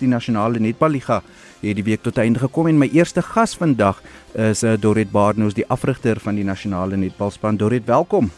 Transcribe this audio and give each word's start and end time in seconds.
die 0.00 0.08
nasionale 0.08 0.60
netballiga 0.62 1.22
het 1.60 1.76
die 1.76 1.84
week 1.86 2.02
tot 2.02 2.18
einde 2.18 2.42
gekom 2.42 2.68
en 2.70 2.78
my 2.78 2.88
eerste 2.92 3.22
gas 3.22 3.56
vandag 3.56 4.02
is 4.34 4.64
uh, 4.64 4.76
Dorrit 4.80 5.12
Baardenhoes 5.12 5.56
die 5.56 5.68
afrigter 5.68 6.20
van 6.20 6.36
die 6.36 6.44
nasionale 6.44 6.96
netbalspan 6.96 7.56
Dorrit 7.56 7.86
welkom 7.88 8.30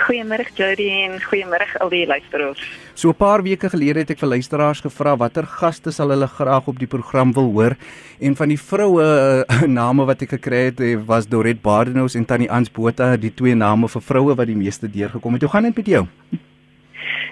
Goeiemôre 0.00 0.46
Jody 0.54 0.86
en 1.04 1.18
goeiemôre 1.20 1.66
al 1.82 1.90
die 1.92 2.06
luisteraars. 2.06 2.60
So 2.94 3.10
'n 3.10 3.14
paar 3.14 3.42
weke 3.42 3.68
gelede 3.68 4.00
het 4.00 4.10
ek 4.10 4.18
vir 4.18 4.28
luisteraars 4.28 4.80
gevra 4.80 5.16
watter 5.16 5.46
gaste 5.46 5.90
sal 5.92 6.10
hulle 6.10 6.26
graag 6.26 6.68
op 6.68 6.78
die 6.78 6.86
program 6.86 7.32
wil 7.32 7.50
hoor 7.52 7.76
en 8.20 8.36
van 8.36 8.48
die 8.48 8.58
vroue 8.58 9.44
uh, 9.48 9.62
name 9.80 10.04
wat 10.04 10.22
ek 10.22 10.30
gekry 10.38 10.70
het 10.70 10.80
eh, 10.80 10.96
was 11.06 11.26
Dorrit 11.26 11.62
Baardenhoes 11.62 12.14
en 12.14 12.24
Tannie 12.24 12.50
Ans 12.50 12.70
Botha 12.70 13.16
die 13.16 13.34
twee 13.34 13.54
name 13.54 13.88
vir 13.88 14.02
vroue 14.02 14.34
wat 14.34 14.46
die 14.46 14.56
meeste 14.56 14.88
deurgekom 14.88 15.32
het. 15.34 15.42
Hoe 15.42 15.50
gaan 15.50 15.62
dit 15.62 15.76
met 15.76 15.86
jou? 15.86 16.06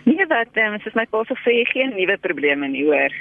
Nee, 0.09 0.27
wat 0.29 0.57
um, 0.57 0.77
is 0.81 0.95
my 0.97 1.05
pa 1.11 1.21
se 1.29 1.37
sê 1.45 1.55
geen 1.69 1.93
nuwe 1.93 2.17
probleme 2.25 2.69
nie 2.73 2.85
hoor. 2.87 3.13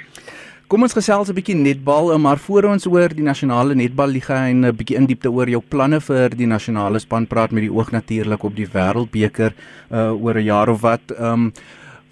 Kom 0.68 0.84
ons 0.84 0.92
gesels 0.96 1.28
'n 1.28 1.36
bietjie 1.36 1.56
netbal, 1.56 2.12
eh, 2.12 2.18
maar 2.18 2.38
voor 2.38 2.64
ons 2.64 2.86
oor 2.86 3.08
die 3.08 3.24
nasionale 3.24 3.74
netballiga 3.74 4.48
en 4.48 4.64
'n 4.64 4.76
bietjie 4.76 4.96
in 4.96 5.06
diepte 5.06 5.30
oor 5.30 5.48
jou 5.48 5.60
planne 5.60 6.00
vir 6.00 6.28
die 6.30 6.46
nasionale 6.46 6.98
span 6.98 7.26
praat 7.26 7.52
met 7.52 7.62
die 7.62 7.72
oog 7.72 7.90
natuurlik 7.92 8.42
op 8.42 8.54
die 8.56 8.66
wêreldbeker 8.66 9.52
uh 9.90 10.12
oor 10.24 10.34
'n 10.34 10.44
jaar 10.44 10.68
of 10.68 10.80
wat. 10.80 11.04
Um 11.20 11.52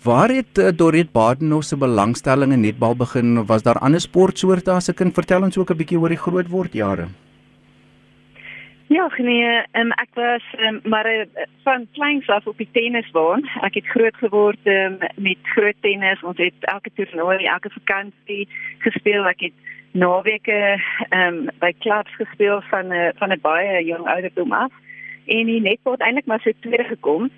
waar 0.02 0.28
het 0.28 0.58
uh, 0.58 0.70
Dorrit 0.70 1.12
Badenhof 1.12 1.64
se 1.64 1.76
belangstelling 1.76 2.52
in 2.52 2.60
netbal 2.60 2.94
begin? 2.94 3.46
Was 3.46 3.62
daar 3.62 3.78
ander 3.78 4.00
sportsoorte 4.00 4.70
as 4.70 4.88
'n 4.88 4.94
kind? 4.94 5.14
Vertel 5.14 5.42
ons 5.42 5.58
ook 5.58 5.70
'n 5.70 5.76
bietjie 5.76 5.98
oor 5.98 6.08
die 6.08 6.24
groot 6.24 6.48
word 6.48 6.72
jare. 6.72 7.08
Ja, 8.88 9.10
nee, 9.16 9.62
um, 9.72 9.90
ek 9.98 10.12
was 10.14 10.42
um, 10.58 10.80
maar 10.84 11.06
uh, 11.10 11.24
van 11.62 11.86
kleins 11.92 12.28
af 12.28 12.46
op 12.46 12.56
die 12.56 12.68
tennisbaan. 12.72 13.42
Ek 13.66 13.74
het 13.74 13.86
groot 13.86 14.14
geword 14.16 14.68
um, 14.70 14.98
met 15.16 15.38
groot 15.42 15.74
tennis. 15.80 16.22
Ons 16.22 16.38
het 16.38 16.54
elke 16.70 16.90
toernooi, 16.94 17.44
elke 17.44 17.70
vakansie 17.74 18.46
gespeel. 18.78 19.26
Ek 19.26 19.42
het 19.48 19.56
naweke 19.90 20.78
um, 21.10 21.48
by 21.58 21.72
klubs 21.82 22.14
gespeel 22.14 22.62
van 22.70 22.94
'n 22.94 22.94
uh, 22.94 23.08
van 23.18 23.34
'n 23.34 23.42
baie 23.42 23.84
jong 23.84 24.06
ouderdom 24.06 24.52
af. 24.52 24.72
En 25.26 25.46
die 25.46 25.60
netbal 25.60 25.92
het 25.98 26.06
eintlik 26.06 26.26
maar 26.26 26.40
so 26.40 26.50
tweede 26.60 26.84
gekom. 26.84 27.30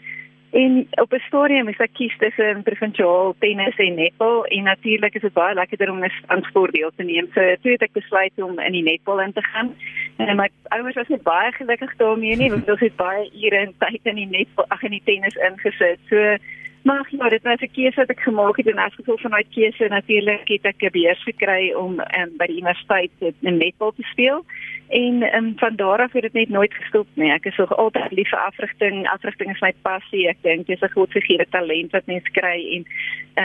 En 0.50 0.88
op 0.90 1.12
'n 1.12 1.22
stadium 1.26 1.68
is 1.68 1.76
ek 1.76 1.92
kies 1.92 2.16
tussen 2.18 2.62
provinsiaal 2.62 3.34
tennis 3.38 3.76
en 3.76 3.94
netbal 3.94 4.44
en 4.44 4.62
natuurlik 4.62 5.14
is 5.14 5.20
dit 5.20 5.32
baie 5.32 5.54
lekkerder 5.54 5.90
om 5.90 6.04
'n 6.04 6.12
aan 6.26 6.42
sport 6.42 6.72
deel 6.72 6.90
te 6.96 7.02
neem. 7.02 7.28
So 7.34 7.40
toe 7.62 7.72
het 7.72 7.82
ek 7.82 7.92
besluit 7.92 8.32
om 8.36 8.58
in 8.58 8.72
die 8.72 8.82
netbal 8.82 9.20
in 9.20 9.32
te 9.32 9.42
gaan. 9.42 9.76
En 10.16 10.36
my 10.36 10.48
ouers 10.68 10.94
was 10.94 11.08
net 11.08 11.22
baie 11.22 11.52
gelukkig 11.52 11.96
daarmee 11.96 12.36
nie, 12.36 12.50
want 12.52 12.66
hulle 12.66 12.78
het 12.78 12.96
baie 12.96 13.30
ure 13.44 13.56
en 13.56 13.74
tyd 13.78 14.00
in 14.02 14.14
die 14.14 14.26
netbal, 14.26 14.64
ag 14.68 14.82
in 14.82 14.90
die 14.90 15.02
tennis 15.04 15.34
ingesit. 15.34 15.98
So 16.08 16.36
maar 16.82 17.08
ja, 17.10 17.28
dit 17.28 17.42
was 17.42 17.60
'n 17.60 17.70
keuse 17.72 18.00
wat 18.00 18.10
ek 18.10 18.20
gemaak 18.20 18.56
het 18.56 18.66
en 18.66 18.78
as 18.78 18.94
gevolg 18.94 19.20
van 19.20 19.30
daai 19.30 19.46
keuse 19.54 19.88
natuurlik 19.88 20.48
het 20.48 20.64
ek 20.64 20.82
'n 20.82 20.90
beurs 20.90 21.22
gekry 21.22 21.72
om 21.72 22.00
um, 22.00 22.30
by 22.36 22.46
die 22.46 22.56
universiteit 22.56 23.10
in 23.40 23.56
netbal 23.56 23.92
te 23.92 24.02
speel. 24.02 24.44
En 24.88 25.36
um, 25.36 25.52
van 25.56 25.76
daar 25.76 25.98
af 25.98 26.12
het 26.12 26.22
dit 26.22 26.32
net 26.32 26.48
nooit 26.48 26.74
gestop 26.74 27.06
nie. 27.14 27.30
Ek 27.30 27.44
is 27.44 27.56
nog 27.56 27.76
altyd 27.76 28.10
lief 28.10 28.28
vir 28.28 28.38
afrigting. 28.38 29.08
Afrigting 29.08 29.50
is 29.50 29.60
my 29.60 29.72
passie. 29.82 30.28
Ek 30.28 30.36
dink 30.42 30.66
dis 30.66 30.80
'n 30.80 30.90
godgegee 30.90 31.46
talent 31.50 31.90
wat 31.90 32.06
mens 32.06 32.28
kry 32.30 32.58
en 32.74 32.86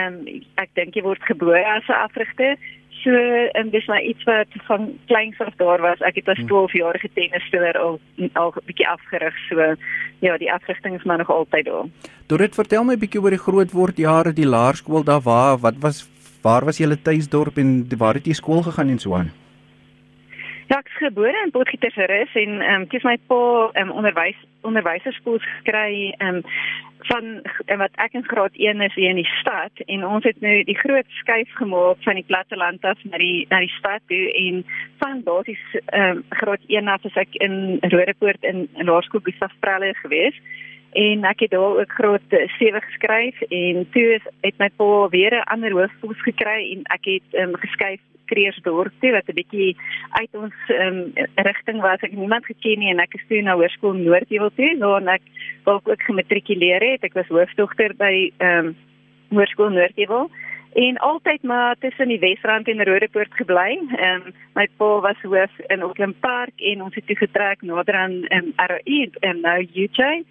um, 0.00 0.42
ek 0.54 0.68
dink 0.72 0.94
jy 0.94 1.02
word 1.02 1.22
gebore 1.22 1.64
as 1.64 1.88
'n 1.88 1.92
afrigter. 1.92 2.56
So 3.04 3.12
en 3.52 3.68
dis 3.70 3.86
maar 3.86 4.02
iets 4.02 4.24
wat 4.24 4.46
van 4.66 4.98
kleins 5.06 5.40
af 5.40 5.52
daar 5.60 5.80
was. 5.80 6.00
Ek 6.00 6.16
het 6.22 6.28
as 6.32 6.40
12 6.46 6.72
hmm. 6.72 7.10
tennisspeler 7.14 7.76
al 7.78 8.00
al 8.32 8.52
'n 8.56 8.64
bietjie 8.64 8.88
afgerig. 8.88 9.36
So 9.48 9.74
ja, 10.18 10.38
die 10.38 10.52
afrigting 10.52 10.96
is 10.96 11.04
maar 11.04 11.18
nog 11.18 11.30
altyd 11.30 11.64
daar. 11.64 11.84
Dorit, 12.26 12.54
vertel 12.54 12.84
my 12.84 12.94
'n 12.94 12.98
bietjie 12.98 13.20
oor 13.20 13.30
die 13.30 13.44
groot 13.46 13.72
word 13.72 13.96
jare 13.96 14.32
die 14.32 14.48
laerskool 14.48 15.04
daar 15.04 15.20
waar 15.20 15.58
wat 15.58 15.74
was 15.80 16.08
waar 16.42 16.64
was 16.64 16.78
julle 16.78 17.02
tuisdorp 17.02 17.56
en 17.56 17.86
waar 17.98 18.14
het 18.14 18.26
jy 18.26 18.32
skool 18.32 18.62
gegaan 18.62 18.88
en 18.88 18.98
so 18.98 19.14
aan? 19.14 19.43
Ek 20.74 20.88
is 20.90 20.96
gebore 20.98 21.38
in 21.44 21.52
Potgietersrus 21.54 22.32
en 22.34 22.56
ehm 22.60 22.80
um, 22.82 22.84
dis 22.90 23.04
my 23.06 23.14
pa 23.30 23.36
ehm 23.78 23.92
um, 23.92 23.98
onderwys 24.00 24.38
onderwyserskool 24.66 25.38
gekry 25.42 26.10
ehm 26.16 26.40
um, 26.40 26.40
van 27.10 27.26
um, 27.44 27.78
wat 27.82 27.94
ek 28.04 28.16
in 28.18 28.24
graad 28.26 28.56
1 28.58 28.80
is 28.86 28.96
hier 28.98 29.12
in 29.12 29.20
die 29.20 29.34
stad 29.38 29.84
en 29.86 30.02
ons 30.06 30.24
het 30.26 30.40
nou 30.42 30.54
die 30.66 30.78
groot 30.78 31.06
skuif 31.20 31.52
gemaak 31.60 32.00
van 32.06 32.18
die 32.18 32.26
platteland 32.26 32.82
af 32.90 33.04
na 33.04 33.20
die 33.22 33.46
na 33.52 33.60
die 33.62 33.70
stad 33.76 34.02
toe 34.10 34.24
en 34.40 34.64
van 35.02 35.22
basies 35.28 35.62
ehm 35.84 36.16
um, 36.16 36.24
graad 36.40 36.66
1 36.66 36.90
af 36.96 37.06
as 37.06 37.20
ek 37.22 37.38
in 37.46 37.78
Rodepoort 37.94 38.42
in, 38.42 38.66
in 38.74 38.90
Laerskool 38.90 39.22
Gustav 39.28 39.54
Pralle 39.62 39.92
gewees 40.00 40.40
en 41.04 41.22
ek 41.30 41.46
het 41.46 41.54
daar 41.54 41.78
ook 41.84 41.94
graad 42.00 42.34
7 42.58 42.82
geskryf 42.88 43.46
en 43.50 43.86
toe 43.94 44.18
het 44.42 44.58
my 44.58 44.70
pa 44.82 44.90
weer 45.14 45.38
'n 45.38 45.46
ander 45.54 45.70
hoërskool 45.78 46.18
gekry 46.26 46.58
en 46.72 46.82
ek 46.98 47.06
het 47.12 47.38
ehm 47.38 47.54
um, 47.54 47.62
geskuif 47.62 48.02
Kreersdorp 48.30 48.92
toe 49.00 49.12
wat 49.12 49.28
'n 49.28 49.38
bietjie 49.40 49.76
uit 50.20 50.32
ons 50.32 50.54
um, 50.68 51.12
rigting 51.34 51.80
was. 51.80 52.00
Ek 52.02 52.10
het 52.10 52.18
niemand 52.18 52.46
geken 52.46 52.78
nie 52.78 52.90
en 52.90 53.00
ek 53.00 53.14
is 53.14 53.26
toe 53.28 53.42
na 53.42 53.54
Hoërskool 53.54 53.94
Noordheuwel 53.94 54.50
toe 54.56 54.78
waar 54.78 55.14
ek 55.14 55.22
waar 55.64 55.76
ek 55.76 55.88
ook 55.88 56.02
gematrikuleer 56.02 56.82
het. 56.82 57.04
Ek 57.04 57.14
was 57.14 57.28
hoofdogter 57.28 57.94
by 57.96 58.32
ehm 58.38 58.66
um, 58.66 58.76
Hoërskool 59.30 59.70
Noordheuwel 59.70 60.30
en 60.74 60.96
altyd 60.98 61.42
maar 61.42 61.76
tussen 61.78 62.08
die 62.08 62.18
Wesrand 62.18 62.68
en 62.68 62.84
Rodepoort 62.84 63.34
gebly. 63.34 63.78
Ehm 63.96 64.26
um, 64.26 64.32
my 64.54 64.68
pa 64.76 65.00
was 65.00 65.20
hoof 65.22 65.50
in 65.66 65.82
Auckland 65.82 66.20
Park 66.20 66.54
en 66.56 66.82
ons 66.82 66.94
het 66.94 67.06
toe 67.06 67.16
getrek 67.16 67.62
nader 67.62 67.94
aan 67.94 68.24
ehm 68.24 68.44
um, 68.44 68.52
ROE 68.56 69.10
en 69.20 69.40
nou 69.40 69.58
UJ 69.74 70.24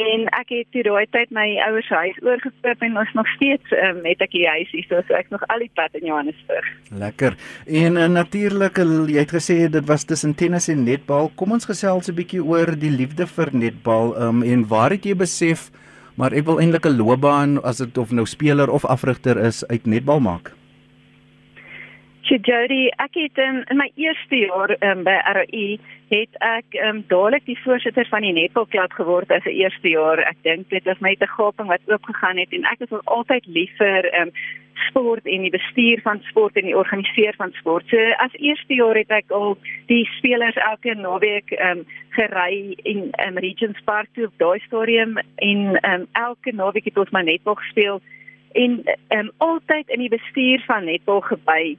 en 0.00 0.26
ek 0.40 0.48
het 0.48 0.70
toe 0.74 0.82
daai 0.86 1.06
tyd 1.14 1.30
my 1.30 1.46
ouers 1.68 1.88
huis 1.88 2.16
oorgekoop 2.22 2.82
en 2.86 2.98
ons 2.98 3.12
nog 3.14 3.28
steeds 3.36 3.76
um, 3.78 4.02
het 4.04 4.24
ek 4.24 4.34
die 4.34 4.46
huis 4.48 4.70
hier 4.74 4.86
so, 4.88 5.02
so 5.08 5.14
ek 5.14 5.30
nog 5.30 5.44
al 5.52 5.62
die 5.62 5.70
pad 5.74 5.94
in 5.94 6.08
Johannesburg. 6.08 6.66
Lekker. 6.90 7.38
En 7.66 7.96
uh, 7.96 8.08
natuurlik 8.10 8.82
jy 8.82 9.20
het 9.20 9.34
gesê 9.34 9.56
dit 9.68 9.86
was 9.86 10.04
tussen 10.04 10.34
tennis 10.34 10.68
en 10.68 10.84
netbal. 10.84 11.30
Kom 11.38 11.52
ons 11.52 11.68
gesels 11.70 12.10
'n 12.10 12.18
bietjie 12.18 12.42
oor 12.42 12.74
die 12.78 12.90
liefde 12.90 13.26
vir 13.26 13.54
netbal 13.54 14.14
um, 14.20 14.42
en 14.42 14.66
waar 14.68 14.90
het 14.90 15.04
jy 15.04 15.14
besef 15.14 15.70
maar 16.14 16.32
ek 16.32 16.46
wil 16.46 16.60
eintlik 16.62 16.86
'n 16.86 16.98
loopbaan 16.98 17.62
as 17.62 17.78
dit 17.82 17.98
of 17.98 18.10
nou 18.10 18.26
speler 18.26 18.70
of 18.70 18.84
afrigter 18.84 19.38
is 19.38 19.66
uit 19.66 19.86
netbal 19.86 20.20
maak? 20.20 20.54
So 22.24 22.38
Jody, 22.40 22.88
ek 23.04 23.18
het 23.18 23.36
in, 23.36 23.58
in 23.68 23.76
my 23.76 23.90
eerste 24.00 24.38
jaar 24.38 24.70
um, 24.80 25.02
by 25.04 25.18
RAI 25.36 25.76
het 26.08 26.38
ek 26.40 26.76
um, 26.80 27.02
dadelik 27.10 27.44
die 27.44 27.58
voorsitter 27.60 28.08
van 28.08 28.24
die 28.24 28.32
netbalklub 28.32 28.96
geword 28.96 29.34
as 29.34 29.44
'n 29.44 29.52
eerste 29.52 29.92
jaar. 29.92 30.22
Ek 30.24 30.40
dink 30.40 30.70
dit 30.72 30.88
was 30.88 31.02
my 31.04 31.12
te 31.20 31.28
gaping 31.28 31.68
wat 31.68 31.84
oopgegaan 31.84 32.40
het 32.40 32.56
en 32.56 32.64
ek 32.72 32.80
is 32.80 32.94
nog 32.96 33.04
altyd 33.04 33.44
lief 33.46 33.76
vir 33.76 34.08
um, 34.20 34.32
sport 34.88 35.28
en 35.28 35.44
die 35.44 35.52
bestuur 35.52 36.00
van 36.00 36.24
sport 36.30 36.56
en 36.56 36.64
die 36.64 36.76
organiseer 36.76 37.36
van 37.36 37.52
sport. 37.60 37.84
So 37.92 38.00
as 38.16 38.40
eerste 38.40 38.74
jaar 38.74 38.96
het 38.96 39.12
ek 39.12 39.28
al 39.28 39.58
die 39.92 40.08
spelers 40.16 40.56
elke 40.56 40.96
naweek 40.96 41.52
um, 41.60 41.84
gery 42.16 42.72
in 42.88 43.12
um, 43.20 43.36
Regents 43.36 43.84
Park 43.84 44.08
toe 44.14 44.32
op 44.32 44.38
daai 44.40 44.64
stadium 44.64 45.18
en 45.36 45.76
um, 45.84 46.08
elke 46.12 46.56
naweek 46.56 46.88
het 46.88 46.96
ons 46.96 47.12
my 47.12 47.28
netbal 47.28 47.60
gespeel 47.60 48.00
en 48.56 48.80
um, 49.12 49.34
altyd 49.44 49.92
in 49.92 50.08
die 50.08 50.14
bestuur 50.16 50.64
van 50.64 50.88
netbal 50.88 51.20
gebly 51.20 51.76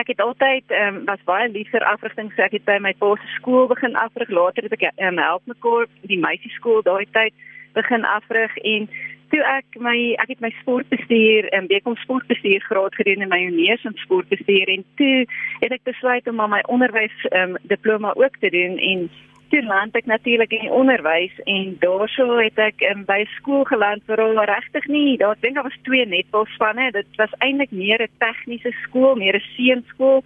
ek 0.00 0.12
het 0.12 0.20
altyd 0.20 0.64
ehm 0.70 0.96
um, 0.96 1.04
was 1.04 1.24
baie 1.24 1.48
lief 1.48 1.70
vir 1.70 1.84
afrigting 1.84 2.32
so 2.32 2.42
ek 2.42 2.56
het 2.58 2.64
by 2.64 2.78
my 2.80 2.92
pa 2.98 3.14
se 3.16 3.28
skool 3.36 3.66
begin 3.68 3.96
afrig. 3.96 4.28
Later 4.28 4.62
het 4.62 4.76
ek 4.78 4.84
ehm 4.90 5.18
um, 5.18 5.24
help 5.24 5.42
mekaar 5.46 5.88
die 6.12 6.20
meisieskool 6.20 6.82
daai 6.82 7.06
tyd 7.12 7.34
begin 7.72 8.04
afrig. 8.04 8.56
En 8.56 8.88
toe 9.32 9.42
ek 9.56 9.78
my 9.80 9.96
ek 10.22 10.28
het 10.34 10.40
my 10.40 10.52
sportbestuur 10.60 11.48
en 11.52 11.64
um, 11.64 11.68
bekom 11.68 11.96
sportbestuur 11.96 12.60
graad 12.68 12.94
gedoen 12.94 13.24
in 13.24 13.32
my 13.32 13.40
honeurs 13.44 13.84
in 13.84 13.96
sportbestuur. 14.04 14.68
En 14.68 14.84
toe 15.00 15.26
het 15.60 15.72
ek 15.72 15.84
besluit 15.88 16.28
om 16.28 16.40
aan 16.40 16.56
my 16.56 16.62
onderwys 16.68 17.18
ehm 17.30 17.56
um, 17.56 17.60
diploma 17.62 18.14
ook 18.14 18.36
te 18.40 18.50
doen. 18.50 18.78
En 18.78 19.10
toe 19.52 19.62
land 19.68 19.96
ek 19.98 20.06
natuurlik 20.08 20.52
in 20.56 20.70
onderwys 20.72 21.34
en 21.44 21.74
daarso 21.82 22.38
het 22.40 22.56
ek 22.62 22.80
um, 22.88 23.02
by 23.04 23.20
skool 23.36 23.66
geland 23.68 24.04
waar 24.08 24.22
al 24.24 24.40
regtig 24.48 24.86
nie, 24.88 25.18
daar 25.20 25.36
dink 25.44 25.60
ek 25.60 25.68
was 25.68 25.82
twee 25.88 26.06
netbalspanne. 26.08 26.88
Dit 26.96 27.20
was 27.20 27.34
eintlik 27.44 27.74
meer 27.76 28.00
'n 28.00 28.16
tegniese 28.24 28.72
skool, 28.84 29.14
meer 29.20 29.36
'n 29.36 29.44
seunskool. 29.56 30.24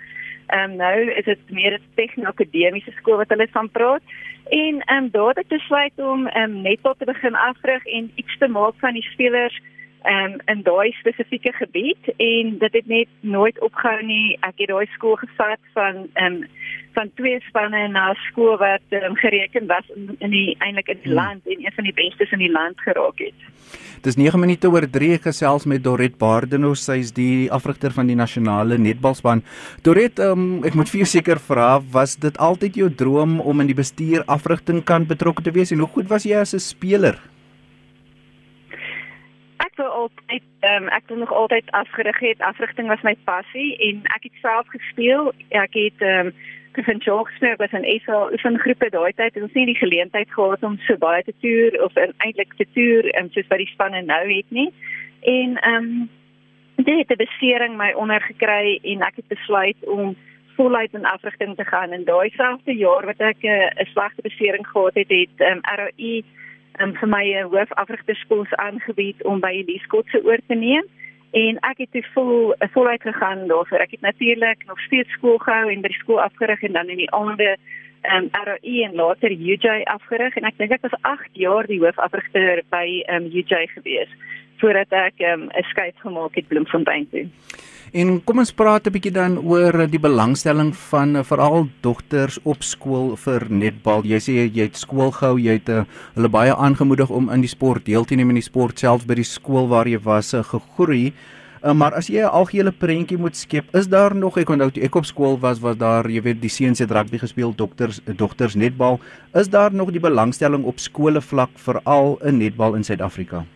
Ehm 0.54 0.70
um, 0.70 0.76
nou 0.78 1.10
is 1.10 1.24
dit 1.24 1.42
meer 1.50 1.74
'n 1.74 1.82
tegno-akademiese 1.98 2.94
skool 3.00 3.18
wat 3.22 3.32
hulle 3.34 3.48
van 3.50 3.70
praat. 3.70 4.02
En 4.50 4.74
ehm 4.86 5.04
um, 5.04 5.10
daar 5.10 5.34
het 5.34 5.42
ek 5.44 5.54
besluit 5.58 5.96
om 5.98 6.26
ehm 6.26 6.50
um, 6.50 6.62
netbal 6.62 6.94
te 6.94 7.04
begin 7.04 7.34
afrig 7.34 7.86
en 7.86 8.12
iets 8.14 8.38
te 8.38 8.48
maak 8.48 8.74
van 8.78 8.94
die 8.94 9.08
spelers 9.10 9.58
um, 10.10 10.38
in 10.52 10.62
daai 10.62 10.92
spesifieke 11.00 11.52
gebied 11.52 12.10
en 12.16 12.58
dit 12.58 12.72
het 12.72 12.86
net 12.86 13.08
nooit 13.20 13.58
opgehou 13.60 14.02
nie. 14.06 14.36
Ek 14.46 14.62
het 14.62 14.70
daai 14.72 14.86
skool 14.94 15.16
gevat 15.22 15.62
van 15.76 16.06
um, 16.22 16.42
van 16.96 17.10
twee 17.20 17.36
spanne 17.48 17.82
na 17.92 18.06
skool 18.30 18.56
wat 18.60 18.96
um, 18.96 19.16
gereken 19.20 19.66
was 19.68 19.84
in, 19.94 20.14
in 20.24 20.32
die 20.32 20.56
eintlik 20.64 20.88
in 20.94 21.02
die 21.02 21.12
hmm. 21.12 21.18
land 21.20 21.50
en 21.52 21.60
een 21.64 21.76
van 21.76 21.84
die 21.84 21.96
bestes 21.96 22.32
in 22.32 22.40
die 22.40 22.52
land 22.52 22.80
geraak 22.80 23.20
het. 23.20 23.52
Dis 24.06 24.16
9 24.16 24.40
minute 24.40 24.70
oor 24.70 24.86
3 24.88 25.18
gesels 25.24 25.66
met 25.68 25.84
Dorrit 25.84 26.16
Baardenhof, 26.20 26.78
sy 26.80 27.00
is 27.02 27.12
die 27.16 27.50
afrigter 27.52 27.92
van 27.92 28.08
die 28.08 28.16
nasionale 28.16 28.78
netbalspan. 28.80 29.42
Dorrit, 29.84 30.20
um, 30.22 30.62
ek 30.64 30.76
moet 30.78 30.92
vir 30.92 31.02
jou 31.02 31.10
seker 31.16 31.40
vra, 31.42 31.70
was 31.92 32.16
dit 32.22 32.36
altyd 32.40 32.80
jou 32.80 32.90
droom 32.92 33.40
om 33.40 33.64
in 33.64 33.72
die 33.72 33.76
bestuur 33.76 34.24
afrigting 34.32 34.84
kan 34.86 35.08
betrokke 35.08 35.44
te 35.44 35.52
wees 35.52 35.74
en 35.74 35.84
hoe 35.84 35.92
goed 35.98 36.08
was 36.12 36.28
jy 36.28 36.38
as 36.40 36.54
'n 36.54 36.62
speler? 36.62 37.20
Wou 39.76 39.88
altyd 39.88 40.42
um, 40.60 40.88
ek 40.88 41.02
het 41.06 41.18
nog 41.18 41.32
altyd 41.32 41.70
afgerig 41.70 42.18
het. 42.18 42.40
Afrigting 42.40 42.88
was 42.88 43.02
my 43.02 43.16
passie 43.24 43.76
en 43.88 44.02
ek 44.16 44.28
het 44.28 44.32
self 44.40 44.68
gespeel. 44.68 45.32
Ek 45.48 45.74
het 45.74 46.04
ehm 46.04 46.26
um, 46.26 46.34
van 46.76 46.96
Jocksburg 46.96 47.56
was 47.56 47.72
'n 47.72 47.88
ESL 47.88 48.32
oefengroepe 48.32 48.90
daai 48.90 49.12
tyd 49.12 49.36
en 49.36 49.42
ons 49.42 49.52
het 49.52 49.54
nie 49.54 49.72
die 49.72 49.82
geleentheid 49.84 50.30
gehad 50.32 50.62
om 50.62 50.78
so 50.78 50.96
baie 50.96 51.22
te 51.22 51.32
toer 51.40 51.84
of 51.84 51.92
eintlik 51.96 52.52
te 52.56 52.66
toer 52.74 53.04
um, 53.18 53.30
soos 53.30 53.46
wat 53.48 53.58
die 53.58 53.72
spanne 53.72 54.02
nou 54.02 54.24
het 54.36 54.50
nie. 54.50 54.72
En 55.22 55.56
ehm 55.56 55.74
um, 55.74 56.08
dit 56.76 56.98
het 56.98 57.10
'n 57.10 57.24
besering 57.24 57.76
my 57.76 57.92
ondergekry 57.92 58.78
en 58.82 59.00
ek 59.00 59.16
het 59.16 59.28
besluit 59.28 59.76
om 59.80 60.16
voluit 60.56 60.94
in 60.94 61.04
afrigting 61.04 61.56
te 61.56 61.64
gaan 61.64 61.90
en 61.92 62.04
daai 62.04 62.30
selfde 62.30 62.76
jaar 62.76 63.04
wat 63.06 63.20
ek 63.20 63.40
eh, 63.40 63.50
'n 63.50 63.80
uh, 63.80 63.86
slegte 63.92 64.22
besering 64.22 64.66
gehad 64.68 64.94
het, 64.94 65.08
het 65.08 65.36
um, 65.50 65.60
ROI 65.62 66.24
um, 66.80 66.94
vir 67.00 67.08
my 67.08 67.24
'n 67.24 67.50
hoofafrigterskool 67.52 68.46
aangebied 68.50 69.22
om 69.24 69.40
by 69.40 69.52
Elise 69.62 69.86
Kotse 69.86 70.24
oor 70.24 70.38
te 70.46 70.54
neem 70.54 70.84
en 71.30 71.58
ek 71.68 71.78
het 71.84 72.06
vol 72.14 72.54
voluit 72.72 73.02
gegaan 73.02 73.46
daarvoor. 73.48 73.78
Ek 73.78 73.90
het 73.90 74.00
natuurlik 74.00 74.64
nog 74.66 74.80
steeds 74.80 75.10
skool 75.10 75.38
gehou 75.38 75.70
en 75.70 75.80
by 75.80 75.88
die 75.88 76.02
skool 76.02 76.20
afgerig 76.20 76.62
en 76.62 76.72
dan 76.72 76.88
in 76.88 76.96
die 76.96 77.10
aande 77.10 77.56
um, 78.14 78.28
ROI 78.32 78.84
en 78.84 78.94
later 78.94 79.30
UJ 79.30 79.82
afgerig 79.84 80.36
en 80.36 80.44
ek 80.44 80.58
dink 80.58 80.72
ek 80.72 80.86
was 80.86 80.98
8 81.02 81.28
jaar 81.32 81.66
die 81.66 81.80
hoofafrigter 81.82 82.62
by 82.70 83.02
um, 83.12 83.28
UJ 83.32 83.66
gewees 83.74 84.12
voordat 84.60 84.92
ek 84.92 85.20
'n 85.20 85.24
um, 85.32 85.64
skuif 85.72 85.96
gemaak 86.00 86.34
het 86.34 86.48
Bloemfontein 86.48 87.08
toe. 87.10 87.26
En 87.94 88.16
kom 88.24 88.40
ons 88.42 88.50
praat 88.50 88.86
'n 88.86 88.90
bietjie 88.90 89.12
dan 89.12 89.38
oor 89.38 89.86
die 89.86 90.00
belangstelling 90.00 90.74
van 90.90 91.16
uh, 91.16 91.22
veral 91.22 91.68
dogters 91.80 92.38
op 92.42 92.62
skool 92.62 93.16
vir 93.16 93.46
netbal. 93.48 94.02
Jy 94.02 94.18
sê 94.18 94.32
jy 94.50 94.66
het 94.66 94.76
skool 94.76 95.12
gehou, 95.14 95.38
jy 95.38 95.52
het 95.60 95.68
uh, 95.68 95.84
hulle 96.14 96.28
baie 96.28 96.54
aangemoedig 96.54 97.10
om 97.10 97.30
in 97.30 97.40
die 97.40 97.48
sport 97.48 97.84
deel 97.84 98.04
te 98.04 98.16
neem 98.16 98.30
in 98.30 98.42
die 98.42 98.42
sport 98.42 98.78
selfs 98.78 99.06
by 99.06 99.14
die 99.14 99.24
skool 99.24 99.68
waar 99.68 99.86
jy 99.86 100.02
was 100.02 100.34
uh, 100.34 100.42
gegroei. 100.42 101.12
Uh, 101.62 101.72
maar 101.72 101.94
as 101.94 102.10
jy 102.10 102.26
'n 102.26 102.34
algehele 102.34 102.72
prentjie 102.72 103.18
moet 103.18 103.36
skep, 103.36 103.70
is 103.74 103.86
daar 103.86 104.14
nog 104.14 104.36
ek 104.36 104.50
onthou 104.50 104.70
toe 104.70 104.82
ek 104.82 104.94
op 104.94 105.06
skool 105.06 105.38
was, 105.38 105.60
was 105.60 105.76
daar 105.76 106.10
jy 106.10 106.22
weet 106.22 106.42
die 106.42 106.50
seuns 106.50 106.78
het 106.78 106.90
rugby 106.90 107.18
gespeel, 107.18 107.54
dogters 107.54 108.00
dogters 108.16 108.54
netbal. 108.54 108.98
Is 109.34 109.48
daar 109.48 109.72
nog 109.72 109.92
die 109.92 110.00
belangstelling 110.00 110.64
op 110.64 110.78
skole 110.78 111.20
vlak 111.20 111.50
veral 111.54 112.18
in 112.24 112.38
netbal 112.38 112.74
in 112.74 112.84
Suid-Afrika? 112.84 113.46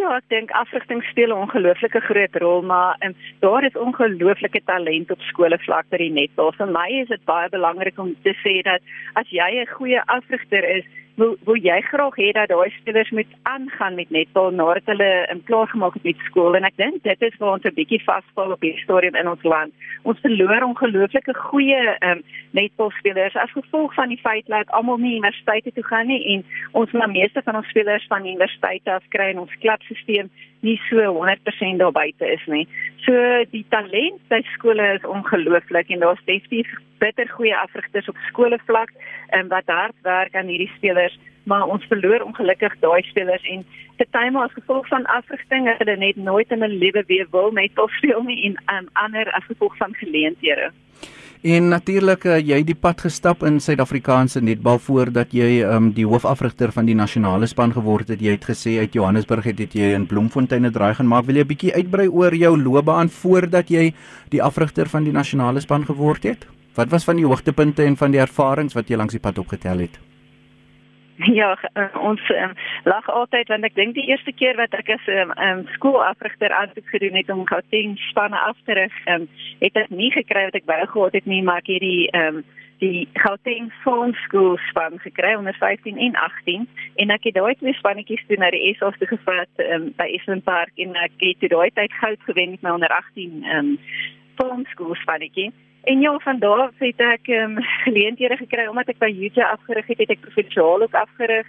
Ja, 0.00 0.14
ek 0.16 0.30
dink 0.32 0.52
afrigting 0.56 1.02
speel 1.10 1.32
'n 1.34 1.42
ongelooflike 1.44 2.00
groot 2.00 2.36
rol, 2.42 2.62
maar 2.62 2.96
en 3.04 3.14
daar 3.44 3.64
is 3.64 3.76
ongelooflike 3.76 4.62
talent 4.64 5.10
op 5.10 5.20
skole 5.20 5.58
vlak 5.58 5.88
by 5.92 5.98
die 6.00 6.12
netbal. 6.20 6.52
Vir 6.56 6.70
my 6.72 6.88
is 7.02 7.08
dit 7.08 7.24
baie 7.28 7.48
belangrik 7.52 7.98
om 7.98 8.14
te 8.24 8.32
sê 8.44 8.62
dat 8.62 8.80
as 9.20 9.28
jy 9.28 9.50
'n 9.60 9.74
goeie 9.76 10.00
afrigter 10.06 10.64
is, 10.76 10.84
wil 11.20 11.36
wil 11.44 11.58
jy 11.60 11.78
graag 11.90 12.16
hê 12.22 12.28
dat 12.36 12.48
daai 12.52 12.70
spelers 12.78 13.10
moet 13.16 13.32
aangaan 13.52 13.94
met 14.00 14.10
netbal 14.16 14.50
nadat 14.60 14.88
hulle 14.92 15.10
in 15.32 15.42
klaar 15.48 15.68
gemaak 15.72 15.94
het 15.98 16.06
met 16.08 16.24
skool 16.28 16.56
en 16.58 16.66
ek 16.68 16.76
dink 16.80 17.02
dit 17.04 17.24
is 17.28 17.38
waar 17.42 17.56
ons 17.56 17.66
'n 17.68 17.76
bietjie 17.78 18.02
vasval 18.08 18.54
op 18.56 18.64
hierdie 18.64 18.84
stadium 18.84 19.16
in 19.20 19.32
ons 19.34 19.44
land. 19.52 19.72
Ons 20.02 20.22
verloor 20.26 20.62
ongelooflike 20.70 21.34
goeie 21.50 21.82
um, 22.08 22.22
netbalspelers 22.58 23.36
as 23.36 23.56
gevolg 23.58 23.94
van 23.94 24.08
die 24.08 24.22
feit 24.26 24.46
dat 24.46 24.70
almal 24.78 24.98
nie 24.98 25.16
universiteite 25.18 25.72
toe 25.72 25.86
gaan 25.92 26.06
nie 26.06 26.22
en 26.34 26.44
ons 26.72 26.90
maar 26.92 27.10
meeste 27.10 27.42
van 27.44 27.56
ons 27.56 27.68
spelers 27.68 28.06
van 28.08 28.26
universiteite 28.26 28.90
af 28.92 29.04
kry 29.08 29.30
in 29.30 29.44
ons 29.44 29.58
klubstelsel 29.60 30.30
nie 30.60 30.80
so 30.88 30.96
100% 30.96 31.80
daar 31.80 31.92
buite 31.92 32.32
is 32.32 32.46
nie. 32.46 32.68
So 33.04 33.12
die 33.50 33.64
talent 33.68 34.20
by 34.28 34.42
skole 34.54 34.94
is 34.94 35.06
ongelooflik 35.08 35.88
en 35.88 36.04
daar's 36.04 36.24
definitief 36.24 36.68
bitter 37.00 37.28
goeie 37.28 37.56
afrigters 37.56 38.08
op 38.08 38.16
skole 38.28 38.58
vlak 38.66 38.90
en 39.28 39.46
um, 39.46 39.48
wat 39.48 39.72
hard 39.72 39.96
werk 40.02 40.34
aan 40.34 40.50
hierdie 40.52 40.72
spelers, 40.76 41.16
maar 41.48 41.64
ons 41.64 41.84
verloor 41.88 42.26
ongelukkig 42.26 42.76
daai 42.84 43.02
spelers 43.08 43.46
en 43.48 43.64
partymal 43.96 44.48
as 44.48 44.56
gevolg 44.56 44.88
van 44.88 45.06
afrigting 45.12 45.68
het 45.68 45.80
hulle 45.80 45.96
net 45.96 46.16
nooit 46.16 46.52
in 46.52 46.62
hulle 46.64 46.82
lewe 46.84 47.04
weer 47.08 47.26
wil 47.32 47.52
net 47.56 47.78
of 47.78 47.92
speel 47.96 48.22
nie 48.28 48.42
en 48.50 48.60
um, 48.76 48.88
ander 48.92 49.32
as 49.38 49.48
gevolg 49.48 49.76
van 49.80 49.96
geleenthede. 50.02 50.70
En 51.40 51.70
natuurlik 51.72 52.24
uh, 52.28 52.34
jy 52.36 52.58
het 52.60 52.66
die 52.68 52.76
pad 52.76 53.00
gestap 53.00 53.46
in 53.48 53.54
Suid-Afrikaanse 53.64 54.42
netbal 54.44 54.76
voordat 54.84 55.30
jy 55.32 55.62
um, 55.64 55.86
die 55.96 56.04
hoofafrigter 56.04 56.68
van 56.76 56.84
die 56.84 56.96
nasionale 56.98 57.48
span 57.48 57.72
geword 57.72 58.12
het. 58.12 58.20
Jy 58.20 58.34
het 58.36 58.44
gesê 58.44 58.74
uit 58.82 58.92
Johannesburg 58.92 59.48
het, 59.48 59.62
het 59.64 59.72
jy 59.72 59.94
in 59.96 60.04
Bloemfontein 60.10 60.68
'n 60.68 60.72
draai 60.72 60.92
gaan 60.94 61.08
maak. 61.08 61.24
Wil 61.24 61.40
jy 61.40 61.44
'n 61.44 61.48
bietjie 61.48 61.72
uitbrei 61.72 62.08
oor 62.08 62.34
jou 62.34 62.60
loopbaan 62.60 63.08
voordat 63.08 63.70
jy 63.70 63.94
die 64.28 64.42
afrigter 64.42 64.86
van 64.86 65.04
die 65.04 65.12
nasionale 65.12 65.60
span 65.60 65.86
geword 65.86 66.22
het? 66.24 66.44
Wat 66.74 66.90
was 66.90 67.04
van 67.04 67.16
die 67.16 67.26
hoogtepunte 67.26 67.84
en 67.84 67.96
van 67.96 68.10
die 68.10 68.20
ervarings 68.20 68.74
wat 68.74 68.88
jy 68.88 68.96
langs 68.96 69.12
die 69.12 69.20
pad 69.20 69.38
opgetel 69.38 69.78
het? 69.78 70.09
Ja, 71.40 71.58
uh, 71.74 72.02
ons 72.02 72.20
um, 72.30 72.52
lag 72.84 73.08
altyd 73.12 73.48
want 73.52 73.66
ek 73.68 73.74
dink 73.76 73.94
die 73.94 74.06
eerste 74.08 74.32
keer 74.32 74.56
wat 74.56 74.72
ek 74.78 74.88
as 74.94 75.04
'n 75.06 75.28
um, 75.28 75.32
um, 75.36 75.66
skoolafrigter 75.76 76.52
aansoek 76.52 76.88
gedoen 76.88 77.18
het 77.18 77.28
om 77.30 77.46
Gauteng 77.46 77.98
spanne 78.08 78.38
af 78.38 78.56
te 78.64 78.72
rig, 78.72 78.94
um, 79.06 79.28
het 79.60 79.76
ek 79.76 79.90
nie 79.90 80.10
gekry 80.12 80.44
wat 80.48 80.56
ek 80.56 80.70
wou 80.70 80.80
gehad 80.86 81.12
het 81.12 81.26
nie, 81.26 81.42
maar 81.42 81.60
ek 81.60 81.68
het 81.76 81.84
die 81.84 82.08
um, 82.16 82.44
die 82.80 83.08
Gauteng 83.20 83.68
Farm 83.84 84.14
School 84.24 84.56
span 84.70 84.96
gekry 84.98 85.34
onder 85.36 85.54
15 85.54 85.98
en 85.98 86.16
18 86.16 86.68
en 86.96 87.10
ek 87.10 87.28
het 87.28 87.34
daai 87.36 87.54
twee 87.60 87.76
spannetjies 87.76 88.24
toe 88.26 88.38
na 88.40 88.48
die 88.50 88.72
SA's 88.78 88.96
toe 88.98 89.08
gevat 89.10 89.64
um, 89.68 89.92
by 90.00 90.08
Eastern 90.08 90.40
Park 90.42 90.72
en 90.80 90.96
ek 90.96 91.12
het 91.20 91.40
toe 91.40 91.52
daai 91.52 91.70
tyd 91.76 91.92
goud 92.00 92.20
gewen 92.24 92.56
met 92.56 92.62
my 92.62 92.70
onder 92.80 92.88
18 92.88 93.44
um, 93.44 93.76
Farm 94.40 94.64
School 94.72 94.96
spannetjie. 95.04 95.52
En 95.84 96.00
ja, 96.00 96.18
van 96.18 96.38
daar 96.38 96.60
af 96.60 96.78
het 96.78 97.00
ek 97.00 97.26
um, 97.26 97.56
geleenthede 97.86 98.36
gekry 98.36 98.66
omdat 98.66 98.88
ek 98.88 98.98
by 98.98 99.08
UJ 99.08 99.40
afgerig 99.42 99.86
het, 99.86 99.98
het 99.98 100.10
ek 100.16 100.20
provinsiaal 100.20 100.82
ook 100.82 100.94
afgerig. 100.94 101.46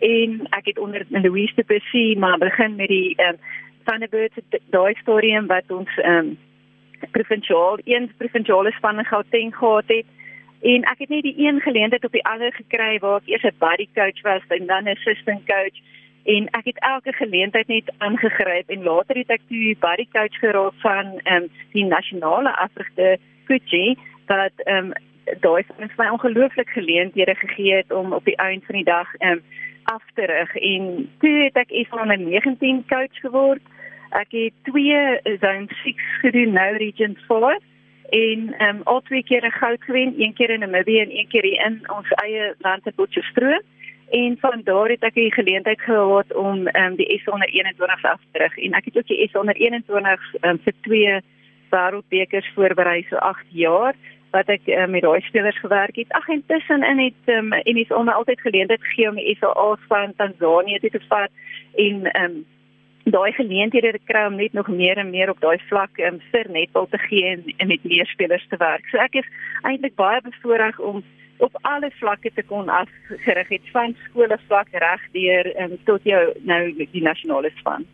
En 0.00 0.40
ek 0.50 0.72
het 0.72 0.78
onder 0.78 1.06
Louise 1.08 1.54
de 1.54 1.64
Plessis 1.64 2.16
maar 2.16 2.38
begin 2.38 2.74
met 2.74 2.88
die 2.88 3.14
um, 3.22 3.38
Thunderbirds 3.84 4.40
daai 4.72 4.94
storie 5.00 5.40
wat 5.46 5.70
ons 5.70 5.90
um, 6.04 6.38
provinsiaal 7.10 7.78
een 7.84 8.10
provinsiale 8.16 8.72
span 8.72 8.98
in 8.98 9.04
Gauteng 9.04 9.56
gehad 9.56 9.84
het. 9.86 10.06
En 10.62 10.86
ek 10.88 11.04
het 11.04 11.08
net 11.08 11.22
die 11.22 11.36
een 11.36 11.60
geleentheid 11.60 12.04
op 12.04 12.12
die 12.12 12.24
ander 12.24 12.52
gekry 12.52 12.98
waar 12.98 13.20
ek 13.20 13.28
eers 13.28 13.44
'n 13.44 13.58
buddy 13.58 13.88
coach 13.94 14.20
was 14.22 14.44
en 14.48 14.66
dan 14.66 14.84
'n 14.84 14.96
assistant 14.96 15.44
coach. 15.46 15.76
En 16.24 16.48
ek 16.50 16.64
het 16.64 16.78
elke 16.78 17.12
geleentheid 17.12 17.66
net 17.66 17.92
aangegryp 17.98 18.68
en 18.68 18.82
later 18.82 19.16
het 19.16 19.30
ek 19.30 19.40
toe 19.48 19.76
buddy 19.78 20.06
coach 20.12 20.38
geraak 20.40 20.74
van 20.80 21.20
um, 21.24 21.48
die 21.72 21.84
nasionale 21.84 22.56
afrigter 22.56 23.18
Kuchi 23.44 23.96
wat 24.26 24.56
ehm 24.64 24.92
um, 24.92 24.92
daai 25.40 25.64
vir 25.68 25.92
my 25.96 26.08
ongelooflik 26.12 26.68
geleenthede 26.68 27.34
gegee 27.34 27.74
het 27.74 27.92
om 27.92 28.12
op 28.12 28.24
die 28.24 28.36
einde 28.36 28.66
van 28.66 28.74
die 28.74 28.84
dag 28.84 29.14
ehm 29.14 29.32
um, 29.32 29.42
af 29.84 30.02
te 30.14 30.24
rig 30.26 30.56
en 30.56 31.10
toe 31.18 31.34
het 31.42 31.56
ek 31.56 31.70
is 31.70 31.88
van 31.88 32.12
'n 32.12 32.28
19 32.28 32.84
coach 32.88 33.20
geword. 33.20 33.62
Ek 34.10 34.30
het 34.30 34.52
twee 34.62 35.20
zone 35.40 35.66
6 35.82 35.94
gedoen 36.20 36.52
nou 36.52 36.76
region 36.76 37.16
4 37.28 37.58
en 38.10 38.54
ehm 38.58 38.76
um, 38.76 38.80
al 38.84 39.00
twee 39.00 39.22
keer 39.22 39.52
goud 39.52 39.82
gewen, 39.82 40.14
een 40.18 40.34
keer 40.34 40.50
in 40.50 40.60
Namibië 40.60 41.00
en 41.00 41.18
een 41.18 41.28
keer 41.28 41.44
in 41.44 41.90
ons 41.96 42.08
eie 42.10 42.54
land 42.58 42.82
te 42.82 42.92
Potchefstroom. 42.92 43.62
En 44.10 44.36
van 44.40 44.60
daar 44.64 44.88
het 44.88 45.02
ek 45.02 45.14
die 45.14 45.32
geleentheid 45.32 45.80
gehad 45.80 46.34
om 46.34 46.66
ehm 46.66 46.84
um, 46.84 46.96
die 46.96 47.20
S 47.22 47.28
onder 47.28 47.48
21 47.48 48.04
af 48.04 48.20
te 48.32 48.38
rig 48.38 48.58
en 48.58 48.72
ek 48.72 48.84
het 48.84 48.96
ook 48.96 49.06
die 49.06 49.28
S 49.28 49.34
onder 49.34 49.56
21 49.56 50.34
ehm 50.40 50.50
um, 50.50 50.58
vir 50.64 50.74
twee 50.80 51.20
wêreldbekers 51.74 52.50
voorberei 52.56 53.02
so 53.10 53.16
8 53.16 53.46
jaar 53.50 53.98
wat 54.34 54.50
ek 54.50 54.66
uh, 54.66 54.86
met 54.90 55.04
daai 55.06 55.20
spelers 55.22 55.58
gewerk 55.62 55.96
het. 56.00 56.10
Ag 56.18 56.26
intussen 56.28 56.82
in 56.82 56.98
het 56.98 57.34
um, 57.36 57.52
en 57.52 57.76
is 57.78 57.92
om 57.94 58.08
altyd 58.08 58.40
geleentheid 58.40 58.82
gegee 58.82 59.08
om 59.08 59.20
die 59.20 59.36
SA 59.38 59.68
van 59.88 60.14
Tanzanië 60.16 60.80
te 60.82 61.00
vat 61.08 61.30
en 61.86 62.08
um, 62.22 62.40
daai 63.04 63.32
geleenthede 63.36 63.92
te 63.92 64.00
kry 64.08 64.24
om 64.26 64.38
net 64.40 64.52
nog 64.52 64.68
meer 64.68 64.98
en 64.98 65.10
meer 65.10 65.30
op 65.30 65.40
daai 65.40 65.58
vlak 65.68 65.98
um, 65.98 66.20
vir 66.32 66.50
netbal 66.50 66.88
te 66.90 66.98
gee 67.06 67.26
en, 67.34 67.44
en 67.56 67.68
met 67.68 67.84
meer 67.84 68.06
spelers 68.06 68.46
te 68.48 68.56
werk. 68.56 68.88
So 68.90 68.98
ek 68.98 69.20
is 69.22 69.28
eintlik 69.62 69.94
baie 70.00 70.22
bevoorreg 70.24 70.80
om 70.80 71.04
op 71.38 71.56
alle 71.62 71.90
vlakke 71.98 72.30
te 72.34 72.42
kon 72.46 72.68
afgerig 72.68 73.48
het 73.48 73.70
van 73.72 73.94
skole 74.08 74.38
vlak 74.46 74.68
reg 74.72 75.02
deur 75.12 75.50
um, 75.64 75.76
tot 75.84 76.04
jou 76.06 76.22
nou 76.46 76.60
die 76.78 77.02
nasionale 77.02 77.50
span. 77.58 77.86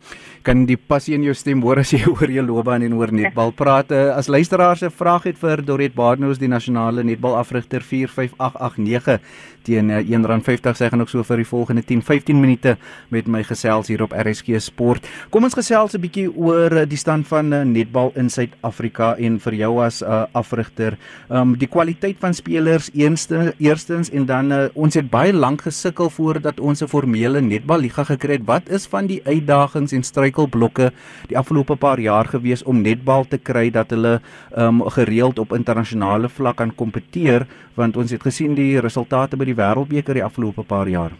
Kan 0.45 0.65
die 0.69 0.77
passie 0.77 1.15
in 1.17 1.25
jou 1.25 1.33
stem 1.37 1.61
hoor 1.65 1.81
as 1.81 1.93
jy 1.95 2.03
oor 2.13 2.29
jou 2.29 2.45
loopbaan 2.45 2.85
en 2.85 2.97
oor 2.99 3.13
netbal 3.13 3.53
praat? 3.57 3.91
Uh, 3.91 4.11
as 4.15 4.27
luisteraars 4.27 4.83
'n 4.83 4.93
vraag 4.93 5.23
het 5.23 5.37
vir 5.37 5.65
Dorrit 5.65 5.95
Barnard, 5.95 6.39
die 6.39 6.51
nasionale 6.51 7.03
netbal 7.03 7.37
afrigter 7.37 7.81
45889 7.81 9.21
teen 9.63 9.89
uh, 9.89 10.01
R1.50 10.01 10.77
sê 10.77 10.89
gaan 10.89 11.01
ook 11.01 11.09
so 11.11 11.23
vir 11.23 11.41
die 11.43 11.47
volgende 11.47 11.83
10-15 11.87 12.35
minute 12.35 12.77
met 13.09 13.27
my 13.27 13.43
gesels 13.43 13.87
hier 13.91 14.03
op 14.03 14.13
RSG 14.13 14.59
Sport. 14.61 15.07
Kom 15.29 15.43
ons 15.43 15.57
gesels 15.57 15.95
'n 15.95 16.01
bietjie 16.01 16.27
oor 16.29 16.71
uh, 16.71 16.85
die 16.85 16.97
stand 16.97 17.27
van 17.27 17.53
uh, 17.53 17.63
netbal 17.63 18.11
in 18.15 18.29
Suid-Afrika 18.29 19.15
en 19.17 19.39
vir 19.39 19.53
jou 19.53 19.73
as 19.83 20.01
'n 20.01 20.05
uh, 20.05 20.25
afrigter. 20.33 20.97
Um 21.29 21.57
die 21.57 21.67
kwaliteit 21.67 22.17
van 22.19 22.33
spelers 22.33 22.89
eerste 22.93 23.53
eerstens 23.59 24.09
en 24.09 24.25
dan 24.25 24.51
uh, 24.51 24.67
ons 24.73 24.93
het 24.93 25.09
baie 25.09 25.33
lank 25.33 25.61
gesukkel 25.61 26.09
voordat 26.09 26.59
ons 26.59 26.81
'n 26.81 26.87
formele 26.87 27.41
netballiga 27.41 28.03
gekry 28.03 28.33
het. 28.33 28.45
Wat 28.45 28.69
is 28.69 28.85
van 28.87 29.07
die 29.07 29.21
uitdagings 29.25 29.91
en 29.93 30.03
struikelblokke 30.03 30.91
die 31.27 31.37
afgelope 31.37 31.75
paar 31.75 31.99
jaar 31.99 32.25
gewees 32.25 32.63
om 32.63 32.81
netbal 32.81 33.25
te 33.27 33.37
kry 33.37 33.69
dat 33.69 33.89
hulle 33.89 34.21
um, 34.57 34.81
gereeld 34.89 35.39
op 35.39 35.53
internasionale 35.53 36.29
vlak 36.29 36.57
kan 36.61 36.75
kompeteer 36.75 37.47
want 37.75 37.97
ons 37.97 38.11
het 38.11 38.23
gesien 38.23 38.55
die 38.57 38.79
resultate 38.83 39.37
by 39.39 39.47
die 39.47 39.50
wêreldbeker 39.55 40.13
die 40.13 40.23
afgelope 40.23 40.63
paar 40.63 40.87
jaar. 40.87 41.11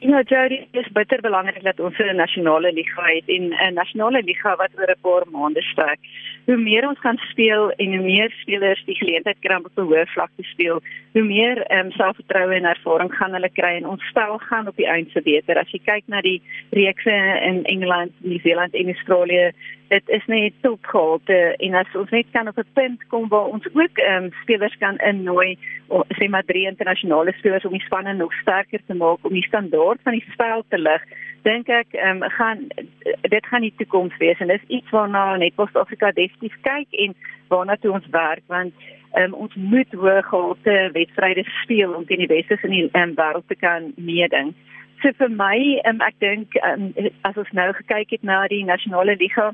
You 0.00 0.10
know, 0.10 0.22
Jody, 0.22 0.68
dit 0.72 0.84
is 0.84 0.92
bitter 0.92 1.20
belangrik 1.24 1.62
dat 1.64 1.80
ons 1.80 1.98
'n 1.98 2.16
nasionale 2.16 2.72
liga 2.72 3.02
het 3.02 3.28
en 3.28 3.44
'n 3.48 3.74
nasionale 3.74 4.22
liga 4.22 4.56
wat 4.56 4.70
oor 4.78 4.90
'n 4.90 5.00
paar 5.00 5.24
maande 5.30 5.62
strek. 5.62 5.98
Hoe 6.44 6.56
meer 6.56 6.88
ons 6.88 6.98
kan 6.98 7.16
speel 7.16 7.70
en 7.70 7.94
hoe 7.94 8.04
meer 8.04 8.30
spelers 8.30 8.84
die 8.84 8.94
geleentheid 8.94 9.36
kry 9.40 9.54
om 9.54 9.64
op 9.64 9.78
'n 9.78 9.88
hoë 9.88 10.06
vlak 10.06 10.30
te 10.36 10.42
speel, 10.42 10.82
hoe 11.12 11.22
meer 11.22 11.56
um, 11.78 11.90
selfvertroue 11.90 12.54
en 12.54 12.64
ervaring 12.64 13.14
gaan 13.14 13.32
hulle 13.32 13.50
kry 13.52 13.74
en 13.76 13.86
ons 13.86 14.06
spel 14.08 14.38
gaan 14.38 14.68
op 14.68 14.76
die 14.76 14.86
einde 14.86 15.22
beter. 15.22 15.58
As 15.58 15.70
jy 15.70 15.80
kyk 15.84 16.04
na 16.06 16.20
die 16.20 16.42
reekse 16.70 17.40
in 17.42 17.64
Engeland, 17.64 18.12
Nieu-Seeland 18.18 18.74
en 18.74 18.86
Australië, 18.86 19.52
dit 19.88 20.08
is 20.08 20.26
net 20.26 20.54
topgehalte 20.60 21.36
en 21.62 21.74
as 21.74 21.94
ons 21.94 22.10
net 22.10 22.26
kan 22.32 22.48
op 22.48 22.58
'n 22.58 22.72
punt 22.72 23.06
kom 23.12 23.28
waar 23.28 23.52
ons 23.54 23.66
ook 23.72 23.98
um, 23.98 24.30
spelers 24.42 24.76
kan 24.78 24.96
innooi, 24.98 25.58
sê 26.18 26.28
maar 26.28 26.44
drie 26.44 26.66
internasionale 26.66 27.32
spelers 27.32 27.64
om 27.64 27.72
die 27.72 27.86
spanne 27.86 28.12
nog 28.12 28.32
sterker 28.32 28.80
te 28.86 28.94
maak 28.94 29.18
om 29.22 29.32
die 29.32 29.46
standaard 29.46 30.00
van 30.02 30.12
die 30.12 30.26
spel 30.32 30.64
te 30.68 30.78
lig, 30.78 31.02
dink 31.42 31.68
ek 31.68 31.86
um, 31.92 32.22
gaan 32.38 32.66
dit 33.20 33.46
gaan 33.46 33.62
die 33.62 33.74
toekoms 33.76 34.16
wees 34.18 34.38
en 34.38 34.48
dis 34.48 34.66
iets 34.66 34.90
waarna 34.90 35.36
net 35.36 35.52
Suid-Afrika 35.56 36.10
definitief 36.10 36.56
kyk 36.62 36.88
en 36.90 37.14
waarna 37.48 37.76
toe 37.76 37.92
ons 37.92 38.06
werk 38.10 38.42
want 38.46 38.74
um, 39.14 39.34
ons 39.34 39.54
moet 39.54 39.92
hoë 39.94 40.22
gehalte 40.22 40.90
wedstryde 40.92 41.44
speel 41.62 41.94
om 41.94 42.06
teen 42.06 42.24
die 42.24 42.32
beste 42.32 42.58
in 42.62 42.74
die 42.74 42.88
um, 42.92 43.14
wêreld 43.14 43.46
te 43.48 43.54
kan 43.54 43.92
meeding. 43.96 44.54
So 45.02 45.12
vir 45.18 45.30
my, 45.30 45.56
um, 45.88 46.00
ek 46.00 46.18
dink 46.24 46.56
um, 46.64 46.90
as 47.28 47.36
ons 47.36 47.52
nou 47.52 47.72
gekyk 47.72 48.10
het 48.16 48.22
na 48.22 48.46
die 48.50 48.64
nasionale 48.64 49.16
liga 49.20 49.52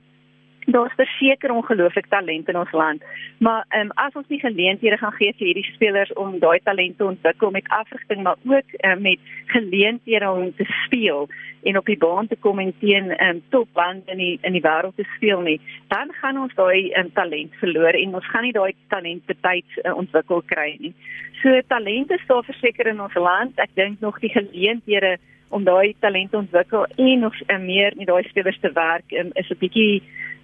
Daar's 0.66 0.94
verseker 0.94 1.50
ongelooflik 1.50 2.06
talent 2.06 2.48
in 2.48 2.56
ons 2.56 2.70
land. 2.72 3.02
Maar 3.38 3.64
ehm 3.68 3.80
um, 3.80 3.90
as 3.94 4.14
ons 4.14 4.28
nie 4.28 4.40
geleenthede 4.40 4.96
gaan 4.96 5.12
gee 5.12 5.34
vir 5.38 5.46
hierdie 5.46 5.72
spelers 5.74 6.12
om 6.12 6.38
daai 6.38 6.60
talent 6.62 6.98
te 6.98 7.04
ontwikkel 7.04 7.50
met 7.50 7.68
afrigting 7.68 8.22
maar 8.22 8.36
ook 8.44 8.68
um, 8.84 9.02
met 9.02 9.18
geleenthede 9.46 10.30
om 10.30 10.54
te 10.56 10.64
speel 10.84 11.28
en 11.62 11.78
op 11.78 11.86
die 11.86 11.98
baan 11.98 12.26
te 12.26 12.36
kom 12.36 12.58
en 12.58 12.72
teen 12.78 13.10
ehm 13.10 13.28
um, 13.28 13.42
topband 13.48 14.08
in 14.08 14.18
die 14.18 14.38
in 14.42 14.52
die 14.52 14.62
wêreld 14.62 14.96
te 14.96 15.08
speel 15.16 15.40
nie, 15.40 15.60
dan 15.88 16.12
gaan 16.20 16.38
ons 16.38 16.54
daai 16.54 16.92
um, 16.92 17.12
talent 17.12 17.54
verloor 17.54 17.98
en 17.98 18.14
ons 18.14 18.30
gaan 18.30 18.42
nie 18.42 18.52
daai 18.52 18.72
talent 18.88 19.26
betyds 19.26 19.82
uh, 19.82 19.96
ontwikkel 19.96 20.42
kry 20.46 20.76
nie. 20.78 20.94
So 21.42 21.60
talente 21.66 22.18
staan 22.24 22.44
verseker 22.44 22.86
in 22.86 23.00
ons 23.00 23.14
land. 23.14 23.58
Ek 23.58 23.74
dink 23.74 24.00
nog 24.00 24.18
die 24.22 24.30
geleenthede 24.30 25.16
om 25.48 25.64
daai 25.64 25.94
talent 26.00 26.34
ontwikkel 26.34 26.86
en 26.96 27.18
nog 27.18 27.34
uh, 27.46 27.58
meer 27.58 27.92
met 27.96 28.06
daai 28.06 28.22
spelers 28.28 28.60
te 28.60 28.70
werk 28.72 29.10
um, 29.10 29.30
is 29.34 29.50
'n 29.50 29.58
bietjie 29.58 30.02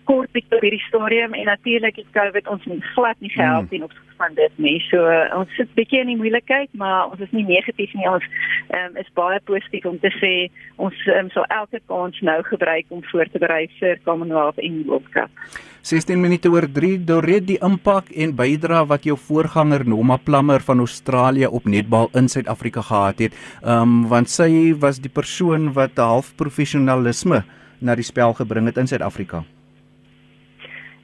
kort 0.09 0.33
bietjie 0.33 0.57
op 0.57 0.65
hierdie 0.65 0.85
stadium 0.87 1.35
en 1.37 1.50
natuurlik 1.50 2.00
het 2.00 2.12
COVID 2.17 2.49
ons 2.49 2.65
nie 2.71 2.81
glad 2.95 3.19
nie 3.25 3.33
gehelp 3.35 3.71
nie 3.71 3.83
hmm. 3.83 3.91
op 3.91 4.07
van 4.19 4.35
dit 4.35 4.55
nie. 4.59 4.77
So 4.88 5.07
uh, 5.07 5.29
ons 5.38 5.53
sit 5.57 5.71
bietjie 5.79 6.00
in 6.03 6.11
die 6.12 6.19
moeilikheid, 6.19 6.73
maar 6.81 7.12
ons 7.12 7.23
is 7.25 7.33
nie 7.37 7.45
negatief 7.47 7.93
nie. 7.97 8.09
Ons 8.11 8.27
um, 8.75 8.99
is 9.00 9.09
baie 9.19 9.38
positief 9.47 9.87
om 9.88 9.99
te 10.03 10.11
sê 10.19 10.33
ons 10.83 11.07
um, 11.15 11.31
sal 11.35 11.47
elke 11.61 11.81
kans 11.91 12.19
nou 12.27 12.38
gebruik 12.50 12.91
om 12.95 13.05
voor 13.12 13.31
te 13.33 13.43
berei 13.43 13.67
vir 13.79 14.00
Commonwealth 14.07 14.61
en 14.65 14.81
World 14.88 15.11
Cup. 15.15 15.31
16 15.88 16.21
minute 16.21 16.50
oor 16.53 16.67
3 16.79 16.99
Dorret 17.09 17.47
die 17.49 17.61
impak 17.65 18.11
en 18.12 18.35
bydra 18.37 18.83
wat 18.91 19.07
jou 19.09 19.17
voorganger 19.29 19.87
Noma 19.88 20.19
Plammer 20.21 20.65
van 20.67 20.83
Australië 20.85 21.47
op 21.47 21.69
netbal 21.71 22.11
in 22.19 22.29
Suid-Afrika 22.29 22.83
gehad 22.91 23.23
het. 23.29 23.38
Ehm 23.62 23.85
um, 23.87 24.00
want 24.09 24.33
sy 24.33 24.75
was 24.81 24.99
die 25.05 25.12
persoon 25.12 25.73
wat 25.77 26.00
half 26.00 26.35
professionalisme 26.37 27.45
na 27.81 27.95
die 27.95 28.07
spel 28.07 28.35
gebring 28.35 28.67
het 28.67 28.83
in 28.83 28.91
Suid-Afrika. 28.91 29.45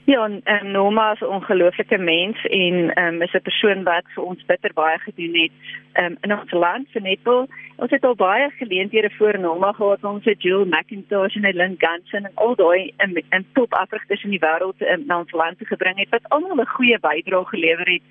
Ja, 0.06 0.24
en, 0.24 0.40
en 0.44 0.70
Norma 0.70 1.12
is 1.12 1.20
'n 1.20 1.24
ongelooflike 1.24 1.98
mens 1.98 2.44
en 2.44 3.04
um, 3.04 3.22
is 3.22 3.32
'n 3.32 3.42
persoon 3.42 3.82
wat 3.82 4.04
vir 4.14 4.24
ons 4.24 4.44
bitter 4.44 4.72
baie 4.72 4.98
gedoen 4.98 5.34
het 5.34 5.52
um, 5.92 6.16
in 6.20 6.38
ons 6.38 6.50
land 6.50 6.88
vir 6.90 7.02
netbal. 7.02 7.48
Ons 7.76 7.90
het 7.90 8.04
al 8.04 8.14
baie 8.14 8.50
geleenthede 8.50 9.10
voor 9.10 9.38
Norma 9.38 9.72
gehad 9.72 10.04
om 10.04 10.22
se 10.22 10.34
Jill 10.38 10.64
McIntosh 10.64 11.34
en 11.34 11.54
Lynn 11.54 11.74
Ganson 11.78 12.24
en 12.24 12.34
al 12.34 12.54
daai 12.54 12.92
in, 12.96 13.22
in 13.30 13.46
top 13.52 13.72
afrigters 13.74 14.24
in 14.24 14.30
die 14.30 14.44
wêreld 14.44 14.80
um, 14.80 15.02
na 15.06 15.18
ons 15.18 15.32
land 15.32 15.58
te 15.58 15.64
gebring 15.64 15.98
het 15.98 16.08
wat 16.08 16.28
almal 16.28 16.60
'n 16.60 16.74
goeie 16.76 16.98
bydrae 16.98 17.44
gelewer 17.44 17.88
het 17.88 18.02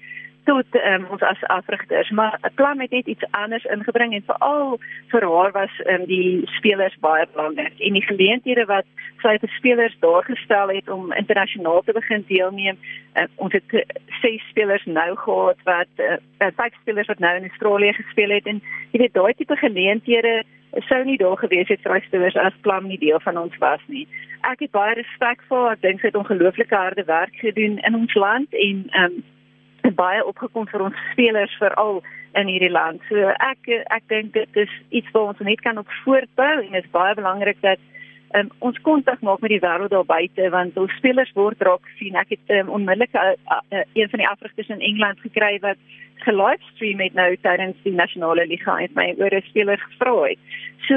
tot 0.48 0.78
um, 0.80 1.06
ons 1.16 1.24
as 1.26 1.44
afrigters 1.56 2.10
maar 2.10 2.40
plan 2.56 2.80
het 2.80 2.92
net 2.92 3.08
iets 3.08 3.28
anders 3.32 3.66
ingebring 3.76 4.14
en 4.14 4.26
veral 4.28 4.78
vir 5.12 5.28
haar 5.32 5.52
was 5.56 5.76
um, 5.94 6.06
die 6.10 6.42
spelers 6.58 6.96
baie 7.06 7.28
belangrik 7.34 7.80
en 7.80 8.00
die 8.00 8.06
geleenthede 8.06 8.66
wat 8.72 8.88
sy 9.24 9.36
vir 9.44 9.54
spelers 9.58 9.96
daar 10.00 10.26
gestel 10.28 10.74
het 10.76 10.90
om 10.90 11.14
internasionaal 11.14 11.82
te 11.84 11.96
begin 12.00 12.26
deelneem 12.28 12.80
uh, 13.16 13.28
ons 13.36 13.54
het 13.54 13.78
ses 14.22 14.50
spelers 14.50 14.86
nou 14.86 15.12
gehad 15.26 15.64
wat 15.70 16.04
uh, 16.08 16.18
vyf 16.40 16.82
spelers 16.82 17.12
wat 17.12 17.24
nou 17.24 17.36
in 17.38 17.50
Australië 17.50 17.94
gespeel 18.02 18.36
het 18.40 18.52
en 18.52 18.62
jy 18.92 19.06
weet 19.06 19.16
daai 19.16 19.34
tipe 19.38 19.56
geleenthede 19.56 20.44
sou 20.90 21.04
nie 21.06 21.18
daar 21.18 21.38
gewees 21.38 21.70
het 21.70 21.82
vir 21.86 22.02
spelers 22.02 22.38
as 22.40 22.56
plan 22.62 22.88
nie 22.88 22.98
deel 22.98 23.20
van 23.24 23.38
ons 23.38 23.58
was 23.62 23.82
nie. 23.88 24.08
Ek 24.50 24.60
het 24.66 24.72
baie 24.72 24.96
respek 24.98 25.44
vir 25.50 25.58
haar 25.58 25.78
ek 25.78 25.84
dink 25.86 26.02
sy 26.02 26.10
het 26.10 26.18
ongelooflike 26.18 26.76
harde 26.76 27.06
werk 27.08 27.36
gedoen 27.42 27.78
in 27.86 27.96
ons 27.96 28.16
land 28.18 28.58
en 28.58 28.82
um, 29.04 29.20
baie 29.92 30.26
opgekom 30.26 30.68
vir 30.68 30.82
ons 30.82 30.96
spelers 31.12 31.56
veral 31.60 32.04
in 32.34 32.48
hierdie 32.48 32.72
land. 32.72 33.02
So 33.10 33.16
ek 33.40 33.68
ek 33.70 34.04
dink 34.08 34.34
dit 34.34 34.50
is 34.56 34.70
iets 34.90 35.12
wat 35.12 35.34
ons 35.34 35.40
net 35.40 35.62
kan 35.62 35.78
op 35.78 35.90
voortbou 36.04 36.54
en 36.62 36.72
dit 36.72 36.84
is 36.84 36.92
baie 36.92 37.16
belangrik 37.16 37.60
dat 37.62 37.80
um, 38.38 38.50
ons 38.60 38.80
kontak 38.82 39.22
maak 39.22 39.42
met 39.42 39.54
die 39.54 39.62
wêreld 39.62 39.94
daar 39.94 40.06
buite 40.06 40.50
want 40.50 40.78
ons 40.78 40.96
spelers 40.98 41.32
word 41.38 41.62
raak 41.62 41.86
sien. 42.00 42.16
Ek 42.16 42.34
het 42.34 42.56
um, 42.58 42.72
onmiddellik 42.80 43.14
uh, 43.14 43.34
uh, 43.52 43.84
een 43.94 44.10
van 44.10 44.24
die 44.24 44.30
afrigters 44.30 44.72
in 44.74 44.82
Engeland 44.82 45.20
gekry 45.20 45.58
wat 45.62 45.78
gelivestream 46.24 47.04
het 47.04 47.14
nou 47.14 47.30
tydens 47.42 47.78
die 47.84 47.94
nasionale 47.94 48.48
liga 48.48 48.78
en 48.80 48.98
my 48.98 49.14
oor 49.20 49.36
'n 49.36 49.46
speler 49.50 49.78
gevra 49.78 50.16
het. 50.24 50.40
So 50.88 50.96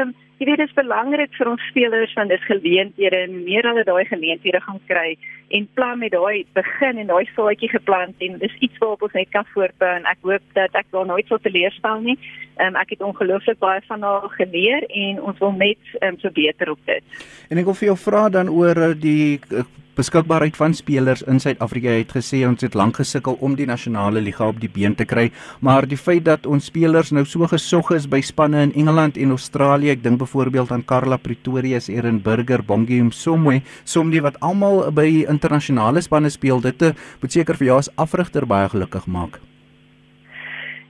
um, 0.00 0.14
Jy 0.38 0.46
weet 0.46 0.60
dit 0.60 0.68
is 0.68 0.76
belangrik 0.76 1.32
vir 1.34 1.48
ons 1.50 1.62
spelers 1.66 2.12
van 2.14 2.28
dis 2.30 2.44
geleenthede 2.46 3.24
en 3.26 3.40
meer 3.42 3.66
hulle 3.66 3.82
daai 3.86 4.04
geleenthede 4.06 4.60
gaan 4.62 4.78
kry 4.86 5.16
en 5.56 5.64
plan 5.74 5.98
met 5.98 6.12
daai 6.14 6.44
begin 6.54 7.00
en 7.02 7.10
daai 7.10 7.26
saadjie 7.32 7.70
geplant 7.72 8.22
en 8.22 8.36
dis 8.38 8.54
iets 8.62 8.78
waarop 8.78 9.02
ons 9.08 9.16
net 9.18 9.32
kan 9.34 9.48
voortbou 9.54 9.88
en 9.96 10.06
ek 10.06 10.22
hoop 10.28 10.44
dat 10.58 10.78
ek 10.78 10.86
daar 10.94 11.08
nooit 11.10 11.26
sal 11.26 11.42
teleurstel 11.42 12.04
nie. 12.04 12.14
Um, 12.62 12.78
ek 12.78 12.94
het 12.94 13.02
ongelooflik 13.02 13.58
baie 13.58 13.82
van 13.88 14.06
haar 14.06 14.28
geleer 14.36 14.86
en 14.86 15.18
ons 15.22 15.42
wil 15.42 15.56
net 15.58 15.90
um, 16.06 16.20
so 16.22 16.30
beter 16.30 16.70
op 16.70 16.80
dit. 16.86 17.18
En 17.50 17.58
ek 17.58 17.66
wil 17.66 17.78
vir 17.80 17.90
jou 17.90 17.98
vra 18.06 18.28
dan 18.38 18.50
oor 18.54 18.82
eh, 18.90 18.94
die 18.94 19.40
uh, 19.50 19.66
beskikbaarheid 19.98 20.54
van 20.56 20.74
spelers 20.78 21.24
in 21.26 21.40
Suid-Afrika 21.42 21.90
het 21.96 22.12
gesê 22.14 22.44
ons 22.46 22.62
het 22.62 22.76
lank 22.78 23.00
gesukkel 23.00 23.34
om 23.42 23.56
die 23.58 23.66
nasionale 23.66 24.22
liga 24.22 24.46
op 24.46 24.60
die 24.62 24.70
been 24.70 24.94
te 24.94 25.06
kry, 25.08 25.26
maar 25.60 25.88
die 25.90 25.98
feit 25.98 26.24
dat 26.28 26.46
ons 26.46 26.68
spelers 26.70 27.10
nou 27.10 27.24
so 27.26 27.48
gesog 27.50 27.90
is 27.96 28.06
by 28.06 28.20
spanne 28.22 28.62
in 28.68 28.74
Engeland 28.78 29.18
en 29.18 29.34
Australië, 29.34 29.96
ek 29.96 30.04
dink 30.06 30.22
byvoorbeeld 30.22 30.70
aan 30.74 30.86
Carla 30.86 31.18
Pretorius, 31.18 31.90
Erin 31.90 32.22
Burger, 32.22 32.62
Bongie 32.62 33.02
Msomwe, 33.02 33.58
somdie 33.84 34.22
wat 34.22 34.38
almal 34.38 34.84
by 34.94 35.08
internasionale 35.26 36.04
spanne 36.06 36.30
speel, 36.30 36.62
dit 36.62 36.88
moet 37.18 37.34
seker 37.34 37.58
vir 37.58 37.72
jou 37.72 37.82
as 37.82 37.92
afrigter 37.98 38.46
baie 38.46 38.70
gelukkig 38.70 39.10
maak. 39.10 39.42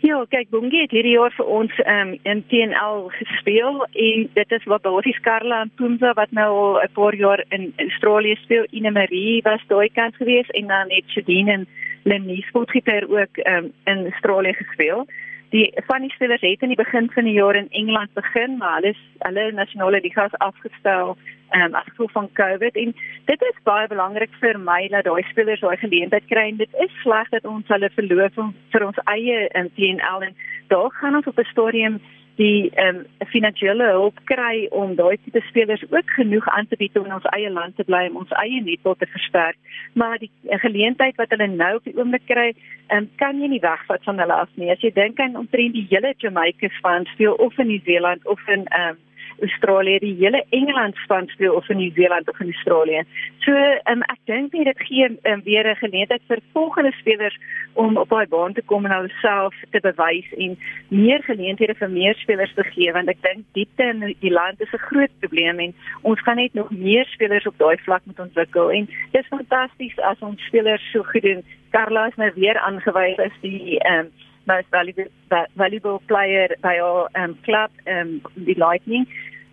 Ja, 0.00 0.19
kyk, 0.31 0.50
Bongie 0.55 0.85
het 0.85 0.93
hierdie 0.95 1.17
jaar 1.17 1.33
vir 1.35 1.49
ons 1.50 1.73
um, 1.83 2.12
in 2.31 2.45
TNL 2.47 3.09
gespeel 3.17 3.81
en 3.83 4.28
dit 4.37 4.52
is 4.55 4.67
wat 4.71 4.85
basies 4.85 5.19
Karla 5.25 5.64
en 5.64 5.73
Pumza 5.75 6.12
wat 6.14 6.31
nou 6.38 6.50
al 6.55 6.78
'n 6.85 6.93
paar 6.95 7.14
jaar 7.19 7.43
in 7.49 7.73
Australië 7.76 8.37
speel. 8.45 8.67
Ine 8.71 8.90
Marie 8.90 9.43
was 9.43 9.64
daai 9.67 9.88
kant 9.90 10.14
gewees 10.17 10.47
en 10.55 10.67
dan 10.67 10.90
het 10.95 11.11
Shadine 11.11 11.52
en 11.52 11.67
Lenny 12.05 12.40
Sportgitter 12.47 13.11
ook 13.11 13.37
um, 13.43 13.73
in 13.85 14.07
Australië 14.11 14.52
gespeel 14.52 15.07
die 15.50 15.73
van 15.87 16.00
die 16.05 16.11
spelers 16.11 16.40
het 16.40 16.62
in 16.62 16.69
die 16.69 16.83
begin 16.83 17.11
van 17.11 17.25
die 17.25 17.33
jaar 17.33 17.57
in 17.57 17.71
Engeland 17.71 18.12
begin, 18.12 18.57
maar 18.57 18.75
hulle 18.75 18.93
is 18.95 19.02
hulle 19.19 19.52
nasionale 19.52 20.00
ligas 20.00 20.35
afgestel 20.45 21.17
ehm 21.50 21.62
um, 21.62 21.75
as 21.75 21.85
gevolg 21.88 22.12
van 22.12 22.28
COVID. 22.33 22.76
En 22.76 22.95
dit 23.25 23.43
is 23.43 23.62
baie 23.62 23.87
belangrik 23.88 24.31
vir 24.40 24.59
my 24.61 24.88
dat 24.88 25.05
daai 25.05 25.23
spelers 25.31 25.61
daai 25.61 25.76
geleentheid 25.76 26.26
kry. 26.28 26.49
En 26.49 26.57
dit 26.57 26.75
is 26.85 27.00
sleg 27.02 27.28
dat 27.28 27.45
ons 27.45 27.69
hulle 27.69 27.90
verloor 27.95 28.31
vir 28.73 28.87
ons 28.87 29.00
eie 29.05 29.49
in 29.49 29.71
TNL 29.75 30.28
en 30.28 30.37
daar 30.69 30.90
gaan 31.00 31.17
ons 31.17 31.26
op 31.26 31.38
'n 31.38 31.52
stadium 31.52 32.00
die 32.38 32.71
ehm 32.75 33.02
um, 33.02 33.26
finansiële 33.33 33.87
hulp 33.92 34.21
kry 34.30 34.66
om 34.80 34.95
daai 34.99 35.18
tipe 35.25 35.40
spelers 35.49 35.83
ook 35.90 36.11
genoeg 36.16 36.47
aan 36.54 36.68
te 36.71 36.76
bied 36.78 36.97
om 36.99 37.09
in 37.09 37.16
ons 37.16 37.26
eie 37.35 37.50
land 37.50 37.76
te 37.76 37.85
bly 37.85 38.04
om 38.09 38.21
ons 38.23 38.37
eie 38.42 38.62
netbal 38.62 38.95
te 38.99 39.09
versterk. 39.11 39.59
Maar 39.92 40.18
die 40.23 40.30
geleentheid 40.64 41.18
wat 41.18 41.35
hulle 41.35 41.49
nou 41.50 41.75
op 41.76 41.88
die 41.90 41.97
oomblik 41.99 42.26
kry, 42.30 42.52
ehm 42.87 43.02
um, 43.02 43.11
kan 43.23 43.42
jy 43.42 43.50
nie 43.50 43.64
wegvat 43.64 44.07
van 44.07 44.23
hulle 44.23 44.38
af 44.45 44.54
nie. 44.54 44.71
As 44.71 44.85
jy 44.87 44.92
dink 44.95 45.21
aan 45.21 45.37
omtrent 45.37 45.75
die 45.75 45.87
hele 45.90 46.14
Jamaica 46.18 46.71
span 46.78 47.11
speel 47.14 47.35
of 47.35 47.59
in 47.59 47.71
Nieu-Seeland 47.73 48.26
of 48.26 48.49
in 48.49 48.66
ehm 48.66 48.95
um, 48.95 49.04
Australië, 49.40 49.99
die 49.99 50.14
hele 50.18 50.45
Engeland 50.50 50.97
span 50.97 51.26
speel 51.26 51.54
of 51.54 51.68
in 51.68 51.76
Nieu-Seeland 51.76 52.28
of 52.28 52.40
in 52.40 52.52
Australië. 52.52 53.02
So 53.45 53.52
um, 53.90 54.02
ek 54.02 54.21
dink 54.25 54.52
nie 54.52 54.64
dit 54.64 54.80
gee 54.88 55.09
um, 55.09 55.42
weer 55.45 55.66
'n 55.71 55.76
geleentheid 55.83 56.23
vir 56.28 56.40
volgende 56.52 56.92
spelers 56.92 57.38
om 57.73 57.97
op 57.97 58.09
daai 58.09 58.26
baan 58.26 58.52
te 58.52 58.62
kom 58.62 58.85
en 58.85 58.92
hulself 58.92 59.54
te 59.71 59.80
bewys 59.80 60.28
en 60.37 60.59
meer 60.88 61.23
geleenthede 61.23 61.75
vir 61.75 61.90
meer 61.90 62.14
spelers 62.14 62.54
te 62.54 62.64
gee 62.64 62.92
want 62.92 63.09
ek 63.09 63.23
dink 63.23 63.45
diepte 63.52 63.83
in 63.83 64.14
die 64.21 64.33
land 64.33 64.61
is 64.61 64.73
'n 64.73 64.87
groot 64.90 65.14
probleem 65.21 65.61
en 65.61 65.75
ons 66.02 66.21
gaan 66.21 66.37
net 66.37 66.54
nog 66.54 66.71
meer 66.71 67.07
spelers 67.07 67.47
op 67.47 67.59
daai 67.59 67.76
vlak 67.76 68.02
moet 68.04 68.21
ontwikkel 68.21 68.71
en 68.71 68.87
dit 68.87 69.23
is 69.23 69.35
fantasties 69.37 69.99
as 69.99 70.21
ons 70.21 70.47
spelers 70.47 70.90
so 70.92 71.02
goed 71.02 71.23
doen. 71.23 71.45
Carla 71.71 72.07
is 72.07 72.16
nou 72.16 72.30
weer 72.35 72.59
aangewys 72.59 73.18
as 73.18 73.37
die 73.40 73.78
ehm 73.78 74.07
um, 74.07 74.11
most 74.49 74.67
valuable 74.71 75.11
valuable 75.57 76.00
player 76.09 76.49
by 76.62 76.78
our 76.78 77.09
um 77.14 77.38
club 77.45 77.71
um 77.87 78.21
die 78.47 78.55
Lightning. 78.57 79.07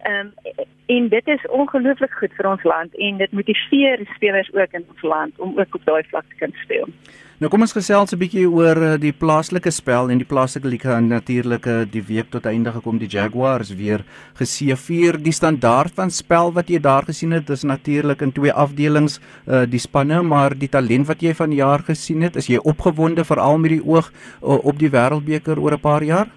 Um 0.09 0.33
en 0.85 1.07
dit 1.09 1.27
is 1.27 1.45
ongelooflik 1.49 2.13
goed 2.19 2.33
vir 2.37 2.47
ons 2.49 2.63
land 2.63 2.97
en 3.07 3.17
dit 3.17 3.31
motiveer 3.33 4.03
spelers 4.15 4.51
ook 4.53 4.75
in 4.77 4.83
ons 4.93 5.01
land 5.01 5.39
om 5.41 5.57
ook 5.57 5.75
op 5.75 5.85
daai 5.85 6.03
vlak 6.11 6.27
te 6.29 6.37
kan 6.43 6.53
speel. 6.61 6.85
Nou 7.41 7.49
kom 7.51 7.65
ons 7.65 7.73
gesels 7.75 8.13
'n 8.13 8.19
bietjie 8.19 8.45
oor 8.47 8.77
eh, 8.81 8.99
die 9.01 9.11
plaaslike 9.11 9.71
spel 9.71 10.09
en 10.09 10.17
die 10.17 10.27
plaaslike 10.27 10.67
liga 10.67 10.97
en 10.97 11.07
natuurlik 11.07 11.65
eh, 11.65 11.81
die 11.91 12.01
week 12.01 12.29
tot 12.29 12.45
einde 12.45 12.71
gekom 12.71 12.97
die 12.97 13.09
Jaguars 13.09 13.73
weer 13.75 14.05
geseëvier. 14.39 15.17
Die 15.23 15.33
standaard 15.33 15.91
van 15.95 16.11
spel 16.11 16.53
wat 16.53 16.69
jy 16.69 16.79
daar 16.79 17.03
gesien 17.03 17.31
het 17.31 17.49
is 17.49 17.63
natuurlik 17.63 18.21
in 18.21 18.31
twee 18.31 18.53
afdelings 18.53 19.19
uh, 19.47 19.65
die 19.65 19.79
spanne, 19.79 20.21
maar 20.21 20.55
die 20.55 20.69
talent 20.69 21.07
wat 21.07 21.21
jy 21.21 21.33
van 21.33 21.51
jaar 21.51 21.79
gesien 21.83 22.21
het, 22.21 22.35
is 22.35 22.47
jy 22.47 22.57
opgewonde 22.57 23.25
veral 23.25 23.57
met 23.57 23.71
die 23.71 23.83
oog 23.83 24.11
uh, 24.41 24.65
op 24.65 24.79
die 24.79 24.89
Wêreldbeker 24.89 25.59
oor 25.59 25.73
'n 25.73 25.79
paar 25.79 26.03
jaar? 26.03 26.27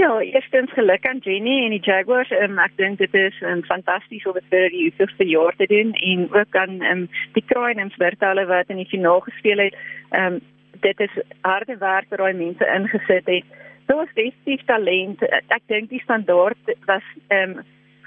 Ja, 0.00 0.20
eerstens 0.20 0.72
geluk 0.72 1.06
aan 1.06 1.18
Jenny 1.18 1.64
en 1.64 1.70
die 1.70 1.80
Jaguars. 1.84 2.30
Um, 2.32 2.54
ek 2.62 2.72
dink 2.80 2.98
dit 3.02 3.14
is 3.18 3.36
um, 3.44 3.60
fantasties 3.68 4.24
om 4.24 4.36
dit 4.38 4.46
vir 4.48 4.70
die 4.72 4.84
eerste 4.88 5.26
jaar 5.28 5.56
te 5.58 5.66
doen 5.68 5.90
en 5.92 6.22
ook 6.32 6.56
aan 6.56 6.78
um, 6.88 7.02
die 7.34 7.42
Kraaiens 7.50 7.98
Bertale 8.00 8.46
wat 8.48 8.72
in 8.72 8.80
die 8.80 8.88
finaal 8.88 9.20
gespeel 9.26 9.60
het. 9.66 9.76
Um, 10.16 10.38
dit 10.86 11.02
is 11.04 11.18
harde 11.44 11.76
werk 11.82 12.08
wat 12.08 12.22
daai 12.22 12.38
mense 12.38 12.70
ingesit 12.76 13.28
het. 13.28 13.50
Daar 13.90 14.00
was 14.00 14.14
definitief 14.14 14.64
talent. 14.70 15.26
Ek 15.58 15.68
dink 15.68 15.92
die 15.92 16.00
standaard 16.06 16.72
was 16.88 17.12
um, 17.36 17.58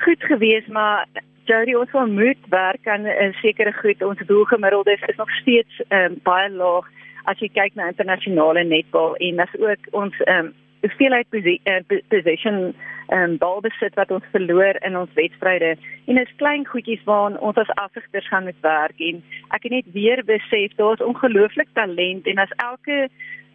goed 0.01 0.25
geweest, 0.31 0.73
maar 0.73 1.05
Jody 1.45 1.77
ons 1.77 1.93
moet 2.09 2.49
werk 2.49 2.89
aan 2.89 3.05
'n 3.05 3.13
uh, 3.27 3.37
sekere 3.43 3.75
goed. 3.83 4.01
Ons 4.01 4.25
doelgemiddelde 4.25 4.97
is 4.97 5.21
nog 5.21 5.29
steeds 5.43 5.85
um, 5.89 6.17
baie 6.25 6.49
laag 6.49 6.89
as 7.29 7.37
jy 7.37 7.53
kyk 7.53 7.77
na 7.77 7.93
internasionale 7.93 8.63
netbal 8.63 9.15
en 9.15 9.39
as 9.39 9.55
ook 9.59 9.93
ons 9.93 10.15
um, 10.25 10.53
hoeveelheid 10.83 11.27
uh, 11.31 11.79
possession 12.11 12.73
en 13.07 13.29
um, 13.29 13.37
balbesit 13.37 13.95
wat 13.99 14.11
ons 14.11 14.25
verloor 14.31 14.77
in 14.81 14.97
ons 14.97 15.13
wedstryde. 15.13 15.75
En 16.05 16.15
dit 16.15 16.27
is 16.27 16.35
klein 16.39 16.65
goedjies 16.67 17.03
waaraan 17.07 17.39
ons 17.39 17.57
as 17.61 17.75
afrigters 17.85 18.27
gaan 18.27 18.47
moet 18.47 18.61
werk 18.61 18.99
en 18.99 19.21
ek 19.55 19.67
het 19.67 19.71
net 19.71 19.91
weer 19.95 20.23
besef 20.27 20.75
daar's 20.79 21.03
ongelooflik 21.03 21.71
talent 21.73 22.27
en 22.27 22.41
as 22.43 22.55
elke 22.63 23.09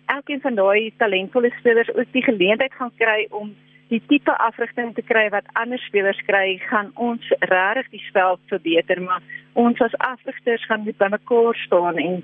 elkeen 0.09 0.41
van 0.41 0.55
daai 0.57 0.93
talentvolle 0.97 1.51
spelers 1.59 1.95
ook 1.95 2.13
die 2.13 2.25
geleentheid 2.25 2.73
gaan 2.73 2.93
kry 2.97 3.27
om 3.31 3.55
die 3.89 4.03
tipe 4.09 4.33
afrigting 4.37 4.95
te 4.95 5.03
kry 5.03 5.29
wat 5.33 5.49
ander 5.53 5.81
spelers 5.81 6.21
kry, 6.29 6.59
gaan 6.69 6.91
ons 6.95 7.25
regtig 7.41 7.89
die 7.95 8.05
spel 8.09 8.37
verbeter, 8.53 9.01
maar 9.03 9.25
ons 9.53 9.81
as 9.85 9.97
afrigters 10.05 10.65
gaan 10.69 10.85
moet 10.85 10.99
bymekaar 11.01 11.57
staan 11.65 11.97
en 11.97 12.21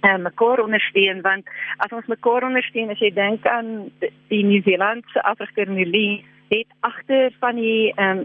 en 0.00 0.22
mekaar 0.22 0.62
ondersteun 0.62 1.20
want 1.20 1.48
as 1.76 1.92
ons 1.92 2.06
mekaar 2.06 2.46
ondersteun 2.46 2.90
as 2.90 3.00
jy 3.02 3.10
dink 3.14 3.46
aan 3.46 3.90
die 4.28 4.44
Nieu-Seelandse 4.44 5.22
Afrikaner 5.22 5.86
Lee 5.86 6.24
het 6.48 6.70
agter 6.80 7.32
van 7.40 7.60
die 7.60 7.92
ehm 7.94 8.24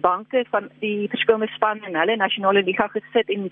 banke 0.00 0.44
van 0.50 0.68
die 0.78 1.08
verskillende 1.08 1.46
spanne 1.54 1.86
en 1.86 1.94
hulle 1.94 2.16
nasionale 2.16 2.62
liga 2.62 2.88
gesit 2.90 3.28
en 3.30 3.50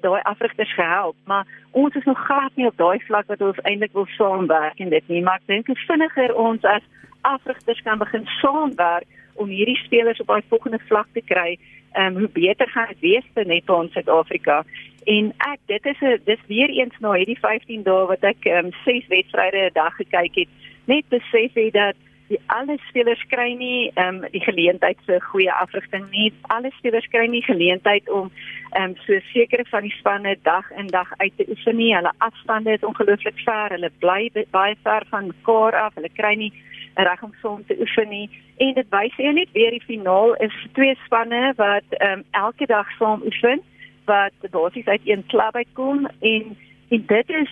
daai 0.00 0.22
afrigters 0.22 0.72
gehelp. 0.74 1.16
Maar 1.24 1.46
ons 1.70 1.94
is 1.94 2.04
nog 2.04 2.24
glad 2.24 2.50
nie 2.54 2.66
op 2.66 2.76
daai 2.76 2.98
vlak 3.04 3.26
wat 3.26 3.40
ons 3.40 3.60
eintlik 3.68 3.92
wil 3.92 4.06
saamwerk 4.16 4.80
en 4.80 4.88
dit 4.88 5.08
nie 5.08 5.22
maar 5.22 5.42
ek 5.42 5.46
dink 5.52 5.68
vinniger 5.86 6.34
ons 6.34 6.64
as 6.64 6.82
afrigters 7.20 7.82
kan 7.82 7.98
begin 7.98 8.24
saamwerk 8.40 9.04
om 9.34 9.52
hierdie 9.52 9.76
spelers 9.84 10.20
op 10.20 10.32
daai 10.32 10.42
volgende 10.48 10.80
vlak 10.88 11.08
te 11.12 11.20
kry. 11.20 11.58
Ehm 11.92 12.16
um, 12.16 12.20
hoe 12.22 12.32
beter 12.32 12.68
gaan 12.68 12.88
dit 12.94 13.00
wees 13.00 13.26
vir 13.34 13.46
net 13.46 13.70
ons 13.70 13.92
Suid-Afrika 13.92 14.64
En 15.06 15.32
ek 15.36 15.60
dit 15.66 15.84
is 15.86 16.00
'n 16.00 16.20
dis 16.24 16.42
weer 16.46 16.68
eens 16.68 16.98
na 16.98 17.12
hierdie 17.12 17.38
15 17.38 17.82
dae 17.82 18.06
wat 18.06 18.22
ek 18.22 18.44
ehm 18.44 18.66
um, 18.66 18.72
ses 18.84 19.06
wedstryde 19.06 19.70
'n 19.70 19.72
dag 19.72 19.94
gekyk 19.94 20.34
het, 20.34 20.48
net 20.84 21.08
besef 21.08 21.54
het 21.54 21.72
dat 21.72 21.94
die 22.28 22.40
alle 22.46 22.78
spelers 22.88 23.22
kry 23.30 23.52
nie 23.54 23.90
ehm 23.94 24.24
um, 24.24 24.30
die 24.30 24.40
geleentheid 24.40 24.98
vir 25.06 25.20
goeie 25.20 25.52
afrigting 25.52 26.10
nie. 26.10 26.32
Alle 26.42 26.70
spelers 26.78 27.06
kry 27.06 27.26
nie 27.26 27.42
geleentheid 27.42 28.10
om 28.10 28.32
ehm 28.72 28.82
um, 28.82 28.96
so 29.06 29.20
sekere 29.32 29.64
van 29.70 29.82
die 29.82 29.94
spanne 29.98 30.36
dag 30.42 30.70
in 30.70 30.86
dag 30.86 31.12
uit 31.16 31.36
te 31.36 31.46
oefen 31.48 31.76
nie. 31.76 31.94
Hulle 31.94 32.12
afstande 32.18 32.72
is 32.72 32.84
ongelooflik 32.84 33.38
ver. 33.44 33.70
Hulle 33.70 33.90
bly 33.98 34.30
baie 34.50 34.74
ver 34.82 35.06
van 35.10 35.26
mekaar 35.26 35.74
af. 35.84 35.94
Hulle 35.94 36.10
kry 36.16 36.34
nie 36.34 36.52
reg 36.94 37.22
om 37.22 37.34
saam 37.42 37.64
te 37.66 37.76
oefen 37.80 38.08
nie. 38.08 38.30
En 38.56 38.74
dit 38.74 38.90
wys 38.90 39.16
net 39.16 39.52
weer 39.52 39.70
die 39.70 39.86
finaal 39.86 40.34
is 40.34 40.66
twee 40.72 40.98
spanne 41.04 41.52
wat 41.56 41.88
ehm 41.90 42.12
um, 42.18 42.24
elke 42.30 42.66
dag 42.66 42.90
saam 42.98 43.22
oefen 43.22 43.62
wat 44.06 44.50
basies 44.50 44.86
uit 44.86 45.04
een 45.04 45.26
klub 45.26 45.54
uitkom 45.54 46.08
en 46.20 46.56
en 46.88 47.02
dit 47.06 47.28
is 47.28 47.50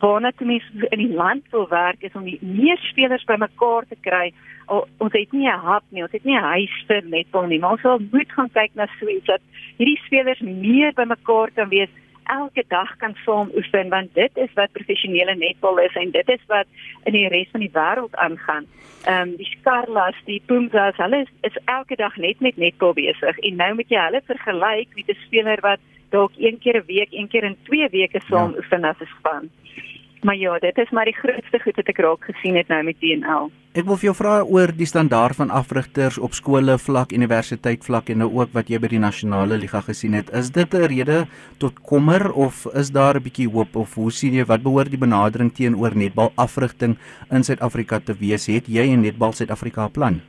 waarna 0.00 0.30
toe 0.36 0.46
mens 0.46 0.64
in 0.88 0.98
die 0.98 1.14
land 1.14 1.44
wil 1.50 1.68
werk 1.68 2.02
is 2.06 2.14
om 2.16 2.24
die 2.24 2.38
meer 2.40 2.78
spelers 2.78 3.24
bymekaar 3.28 3.84
te 3.88 3.96
kry. 4.00 4.30
O, 4.66 4.86
ons 4.98 5.12
het 5.12 5.32
nie 5.32 5.48
'n 5.48 5.64
hub 5.66 5.84
nie, 5.90 6.02
ons 6.02 6.12
het 6.12 6.24
nie 6.24 6.38
'n 6.38 6.52
huis 6.54 6.84
vir 6.86 7.02
netbal 7.04 7.46
nie, 7.46 7.58
maar 7.58 7.72
ons 7.72 8.10
moet 8.12 8.32
gaan 8.32 8.50
kyk 8.50 8.70
na 8.74 8.86
so 8.98 9.06
iets 9.08 9.26
dat 9.26 9.40
hierdie 9.76 10.00
spelers 10.06 10.40
meer 10.40 10.92
bymekaar 10.92 11.50
kan 11.54 11.68
wees 11.68 11.90
elke 12.38 12.64
dag 12.68 12.96
kan 12.96 13.14
saam 13.24 13.50
oefen 13.56 13.88
want 13.88 14.14
dit 14.14 14.36
is 14.44 14.52
wat 14.54 14.72
professionele 14.72 15.34
netbal 15.34 15.78
is 15.78 15.94
en 16.02 16.10
dit 16.10 16.28
is 16.28 16.42
wat 16.46 16.66
in 17.04 17.16
die 17.18 17.28
res 17.28 17.50
van 17.52 17.64
die 17.64 17.72
wêreld 17.74 18.14
aangaan. 18.26 18.66
Ehm 19.04 19.28
um, 19.28 19.36
die 19.36 19.48
Scarlas, 19.50 20.18
die 20.24 20.42
Pumas, 20.46 20.96
hulle 20.96 21.22
is, 21.24 21.30
is 21.48 21.56
elke 21.64 21.96
dag 21.96 22.16
net 22.16 22.40
met 22.40 22.56
netbal 22.56 22.92
besig 22.92 23.38
en 23.38 23.56
nou 23.62 23.72
moet 23.74 23.94
jy 23.94 24.02
hulle 24.08 24.22
vergelyk 24.32 24.94
met 24.96 25.08
'n 25.08 25.22
speler 25.26 25.60
wat 25.60 25.80
dalk 26.10 26.32
een 26.36 26.58
keer 26.58 26.76
'n 26.82 26.86
week, 26.86 27.12
een 27.12 27.28
keer 27.28 27.44
in 27.44 27.56
twee 27.62 27.88
weke 27.88 28.20
saam 28.28 28.50
ja. 28.50 28.56
oefen 28.58 28.84
as 28.84 29.00
'n 29.00 29.10
span. 29.18 29.50
Maar 30.22 30.36
ja, 30.36 30.58
dit 30.58 30.78
is 30.78 30.90
maar 30.90 31.04
die 31.04 31.16
grootste 31.16 31.58
goed 31.62 31.76
wat 31.80 31.88
ek 31.88 31.98
raak 32.04 32.24
gesien 32.28 32.56
het 32.56 32.68
nou 32.68 32.82
met 32.84 32.98
DNL. 33.00 33.48
Ek 33.70 33.86
wil 33.86 33.96
vir 34.00 34.08
jou 34.08 34.14
vra 34.18 34.32
oor 34.42 34.72
die 34.74 34.88
standaard 34.88 35.38
van 35.38 35.52
afrigters 35.54 36.18
op 36.18 36.34
skole 36.34 36.74
vlak, 36.82 37.12
universiteit 37.14 37.84
vlak 37.86 38.10
en 38.10 38.18
nou 38.24 38.28
ook 38.40 38.50
wat 38.56 38.68
jy 38.68 38.80
by 38.82 38.90
die 38.90 39.00
nasionale 39.00 39.56
liga 39.62 39.80
gesien 39.86 40.16
het. 40.18 40.32
Is 40.34 40.50
dit 40.50 40.74
'n 40.74 40.88
rede 40.90 41.26
tot 41.58 41.78
kommer 41.80 42.32
of 42.32 42.66
is 42.74 42.90
daar 42.90 43.16
'n 43.16 43.22
bietjie 43.22 43.48
hoop 43.48 43.76
of 43.76 43.94
hoe 43.94 44.10
sien 44.10 44.34
jy 44.34 44.44
wat 44.44 44.62
behoort 44.62 44.90
die 44.90 44.98
benadering 44.98 45.52
teenoor 45.54 45.96
netbal 45.96 46.32
afrigting 46.36 46.98
in 47.30 47.44
Suid-Afrika 47.44 48.00
te 48.00 48.14
wees? 48.18 48.46
Het 48.46 48.66
jy 48.66 48.90
'n 48.90 49.00
netbal 49.00 49.32
Suid-Afrika 49.32 49.88
plan? 49.88 50.20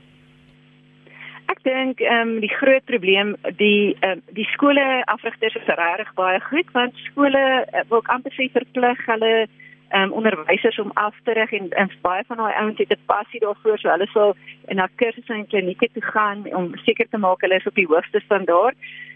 Ek 1.47 1.63
dink 1.63 1.99
ehm 1.99 2.27
um, 2.27 2.39
die 2.39 2.54
groot 2.60 2.86
probleem 2.86 3.36
die 3.58 3.97
ehm 3.99 4.12
um, 4.12 4.21
die 4.34 4.47
skole 4.54 5.04
afrigters 5.06 5.56
is 5.56 5.67
regtig 5.67 6.13
baie 6.13 6.39
goed 6.39 6.71
want 6.71 6.93
skole 6.95 7.65
uh, 7.73 7.82
wil 7.89 8.01
amper 8.06 8.32
sê 8.32 8.51
verplig 8.51 9.06
hulle 9.06 9.47
um, 9.93 10.12
onderwysers 10.12 10.80
om 10.80 10.91
af 10.93 11.15
te 11.23 11.34
rig 11.34 11.51
en, 11.51 11.69
en 11.69 11.91
baie 12.01 12.23
van 12.27 12.38
daai 12.38 12.54
ouens 12.54 12.77
het 12.77 12.91
'n 12.91 13.06
passie 13.06 13.39
daarvoor 13.39 13.77
so 13.77 13.89
hulle 13.89 14.08
sal 14.08 14.36
in 14.67 14.75
na 14.75 14.88
kursusse 14.95 15.34
en 15.34 15.47
klinieke 15.47 15.89
toe 15.93 16.04
gaan 16.04 16.54
om 16.56 16.75
seker 16.75 17.08
te 17.10 17.17
maak 17.17 17.41
hulle 17.41 17.56
is 17.56 17.67
op 17.67 17.75
die 17.75 17.88
hoogste 17.88 18.19
standaard. 18.19 18.75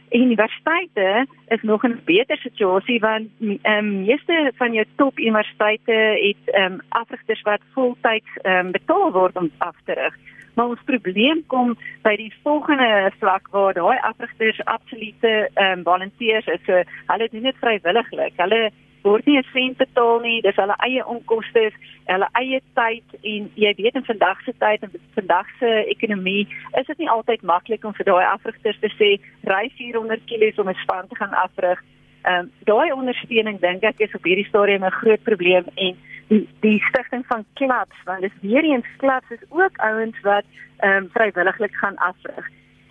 En 0.10 0.22
universiteite 0.22 1.28
is 1.48 1.62
nog 1.62 1.84
'n 1.84 2.02
beter 2.06 2.38
situasie 2.38 3.00
want 3.00 3.28
um, 3.64 4.06
meeste 4.06 4.52
van 4.56 4.74
jou 4.74 4.86
top 4.96 5.20
universiteite 5.20 5.92
het 6.28 6.56
um, 6.56 6.80
afrigters 6.90 7.42
wat 7.42 7.62
voltyds 7.74 8.32
um, 8.44 8.72
betaal 8.72 9.12
word 9.12 9.36
om 9.36 9.52
af 9.58 9.76
te 9.86 9.94
rig. 9.94 10.16
Maar 10.56 10.66
ons 10.66 10.84
probleem 10.86 11.44
kom 11.48 11.78
by 12.02 12.16
die 12.16 12.34
volgende 12.44 13.12
vlak 13.20 13.48
waar 13.52 13.74
daai 13.74 13.98
afrigters 13.98 14.64
absolute 14.64 15.50
ehm 15.54 15.78
um, 15.78 15.84
volunteers 15.84 16.46
is. 16.46 16.64
So 16.66 16.84
hulle 17.06 17.28
doen 17.32 17.42
dit 17.42 17.56
vrywilliglik. 17.60 18.34
Hulle 18.36 18.72
word 19.06 19.26
nie 19.26 19.38
'n 19.38 19.48
sent 19.54 19.78
betaal 19.78 20.20
nie, 20.20 20.42
dis 20.42 20.56
hulle 20.56 20.76
eie 20.88 21.06
onkoste, 21.06 21.72
hulle 22.06 22.30
eie 22.42 22.60
tyd 22.80 23.08
en 23.22 23.50
jy 23.56 23.74
weet 23.78 23.96
in 23.96 24.10
vandag 24.12 24.42
se 24.44 24.54
tyd 24.64 24.84
en 24.84 24.92
vandag 25.18 25.48
se 25.60 25.70
ekonomie 25.96 26.48
is 26.80 26.88
dit 26.88 26.98
nie 26.98 27.10
altyd 27.10 27.42
maklik 27.42 27.86
om 27.86 27.94
vir 27.94 28.06
daai 28.06 28.26
afrigters 28.26 28.80
te 28.80 28.92
sê 29.00 29.12
ry 29.52 29.70
400 29.78 30.26
km 30.26 30.62
om 30.62 30.70
'n 30.70 30.82
span 30.84 31.08
te 31.08 31.16
gaan 31.16 31.34
afrig. 31.46 31.80
Ehm 32.26 32.40
um, 32.40 32.52
daai 32.66 32.92
ondersteuning 32.92 33.60
dink 33.60 33.84
ek 33.84 34.00
is 34.00 34.16
op 34.16 34.24
hierdie 34.24 34.50
stadium 34.50 34.84
'n 34.84 35.00
groot 35.02 35.24
probleem 35.24 35.66
en 35.76 35.96
die 36.30 36.48
die 36.62 36.82
stigting 36.90 37.26
van 37.28 37.46
klubs 37.54 37.98
want 38.06 38.22
dis 38.22 38.42
weer 38.42 38.64
eens 38.64 38.88
klubs 38.98 39.30
is 39.30 39.46
ook 39.50 39.78
ouens 39.78 40.20
wat 40.22 40.46
ehm 40.78 41.04
um, 41.04 41.10
vrywilliglik 41.14 41.76
gaan 41.76 41.98
afrig. 41.98 42.46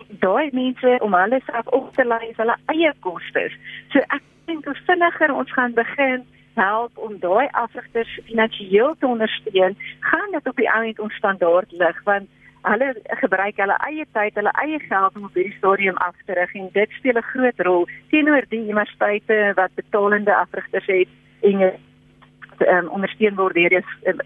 Daai 0.07 0.49
mense 0.53 0.97
om 1.01 1.13
hulle 1.13 1.41
self 1.45 1.67
op 1.67 1.93
te 1.95 2.05
lei 2.05 2.29
is 2.29 2.37
hulle 2.37 2.55
eie 2.73 2.93
kostes. 2.99 3.53
So 3.93 3.99
ek 3.99 4.23
dink 4.45 4.65
hoe 4.65 4.77
vinniger 4.85 5.33
ons 5.33 5.51
gaan 5.51 5.73
begin 5.73 6.25
help 6.55 6.97
om 6.97 7.17
daai 7.19 7.47
afrigters 7.51 8.19
finansiëel 8.29 8.95
te 8.99 9.07
ondersteun, 9.07 9.75
gaan 9.99 10.31
dit 10.31 10.47
op 10.47 10.55
die 10.55 10.71
ouend 10.71 10.99
ons 10.99 11.15
standaard 11.19 11.71
lig 11.71 12.03
want 12.03 12.29
hulle 12.65 12.87
gebruik 13.21 13.59
hulle 13.61 13.75
eie 13.87 14.05
tyd, 14.17 14.37
hulle 14.39 14.53
eie 14.63 14.79
geld 14.87 15.17
om 15.17 15.27
op 15.27 15.35
hierdie 15.37 15.57
stadium 15.57 15.97
af 16.05 16.15
te 16.25 16.37
rig 16.37 16.53
en 16.55 16.69
dit 16.73 16.95
speel 16.97 17.17
'n 17.17 17.29
groot 17.31 17.59
rol 17.67 17.87
teenoor 18.09 18.45
die 18.49 18.63
universiteite 18.63 19.51
wat 19.55 19.75
betalende 19.75 20.35
afrigters 20.35 20.85
het 20.85 21.09
en 21.41 21.61
um, 21.61 22.87
ondersteun 22.87 23.35
word 23.35 23.55
deur 23.55 23.69
die, 23.69 23.83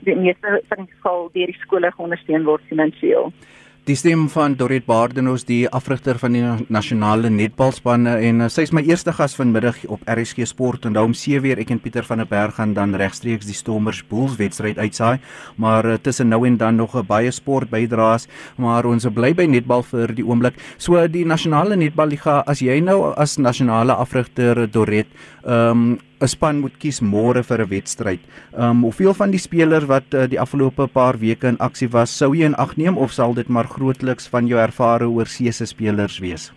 die 0.08 0.16
meeste 0.16 0.62
van 0.70 0.86
die 0.86 0.94
geval 0.94 1.30
deur 1.34 1.52
die 1.52 1.62
skole 1.64 1.92
geondersteun 1.92 2.44
word 2.44 2.62
finansiëel. 2.70 3.34
Die 3.88 3.96
stem 3.96 4.28
van 4.30 4.54
Dorrit 4.60 4.86
Baardenhorst, 4.86 5.48
die 5.48 5.70
afrigter 5.74 6.18
van 6.20 6.34
die 6.36 6.44
nasionale 6.70 7.30
netbalspanne 7.32 8.18
en 8.28 8.44
uh, 8.44 8.50
sy 8.52 8.66
is 8.68 8.74
my 8.76 8.84
eerste 8.86 9.14
gas 9.16 9.34
vanmiddag 9.38 9.80
op 9.90 10.04
RSG 10.10 10.46
Sport 10.50 10.86
en 10.86 10.98
daarom 10.98 11.16
sewe 11.18 11.46
weer 11.48 11.62
ek 11.64 11.72
en 11.74 11.80
Pieter 11.82 12.06
van 12.06 12.22
der 12.22 12.28
Berg 12.30 12.58
gaan 12.60 12.76
dan 12.78 12.94
regstreeks 13.00 13.48
die 13.48 13.56
Stormers 13.58 14.02
Bulls 14.12 14.36
wedstryd 14.42 14.78
uitsaai, 14.78 15.22
maar 15.58 15.88
uh, 15.88 15.96
tussen 16.04 16.30
nou 16.30 16.44
en 16.46 16.58
dan 16.60 16.76
nog 16.76 16.96
'n 16.96 17.08
baie 17.08 17.32
sport 17.32 17.70
bydraes, 17.70 18.28
maar 18.58 18.86
ons 18.86 19.08
bly 19.08 19.34
by 19.34 19.48
netbal 19.48 19.84
vir 19.84 20.14
die 20.14 20.26
oomblik. 20.26 20.60
So 20.78 21.08
die 21.08 21.26
nasionale 21.26 21.76
netballiga, 21.76 22.44
as 22.46 22.60
jy 22.60 22.80
nou 22.82 23.14
as 23.16 23.38
nasionale 23.38 23.96
afrigter 23.96 24.68
Dorrit, 24.68 25.08
ehm 25.46 25.72
um, 25.72 26.00
'n 26.22 26.28
span 26.28 26.60
moet 26.60 26.76
kies 26.78 27.00
môre 27.00 27.44
vir 27.44 27.62
'n 27.64 27.70
wedstryd. 27.70 28.20
Um 28.54 28.84
hoeveel 28.84 29.14
van 29.14 29.32
die 29.32 29.40
spelers 29.40 29.86
wat 29.86 30.14
uh, 30.14 30.28
die 30.28 30.40
afgelope 30.40 30.88
paar 30.88 31.18
weke 31.18 31.48
in 31.48 31.58
aksie 31.58 31.90
was, 31.90 32.18
sou 32.18 32.36
jy 32.36 32.46
in 32.46 32.56
ag 32.56 32.76
neem 32.78 32.98
of 32.98 33.12
sal 33.12 33.34
dit 33.34 33.48
maar 33.48 33.68
grootliks 33.68 34.28
van 34.28 34.48
jou 34.48 34.60
ervare 34.60 35.08
oorseese 35.08 35.66
spelers 35.66 36.20
wees? 36.20 36.52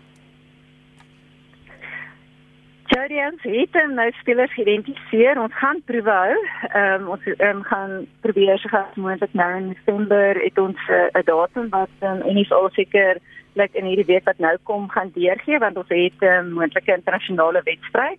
Jodians 2.92 3.42
het 3.42 3.76
nou 3.94 4.10
spelers 4.20 4.52
geïdentifiseer. 4.52 5.38
Ons 5.40 5.54
gaan 5.54 5.78
probeer 5.86 6.12
hou. 6.12 6.34
Um 6.80 7.08
ons 7.14 7.22
um, 7.38 7.62
gaan 7.62 8.06
probeer 8.20 8.58
so 8.58 8.68
gou 8.68 8.82
moontlik 8.96 9.32
nou 9.32 9.50
in 9.56 9.70
Desember 9.76 10.42
het 10.42 10.58
ons 10.58 10.78
eh, 10.88 11.06
'n 11.14 11.18
uh, 11.18 11.24
datum 11.24 11.70
wat 11.70 11.94
um, 12.00 12.20
en 12.20 12.36
is 12.36 12.52
al 12.52 12.68
seker 12.72 13.16
like 13.54 13.78
in 13.78 13.84
hierdie 13.84 14.10
week 14.10 14.24
wat 14.24 14.38
nou 14.38 14.56
kom 14.62 14.88
gaan 14.88 15.10
deurgee 15.14 15.58
want 15.58 15.76
ons 15.76 15.88
het 15.88 16.18
'n 16.20 16.24
um, 16.24 16.52
moontlike 16.52 16.94
internasionale 16.94 17.62
wedstryd. 17.64 18.18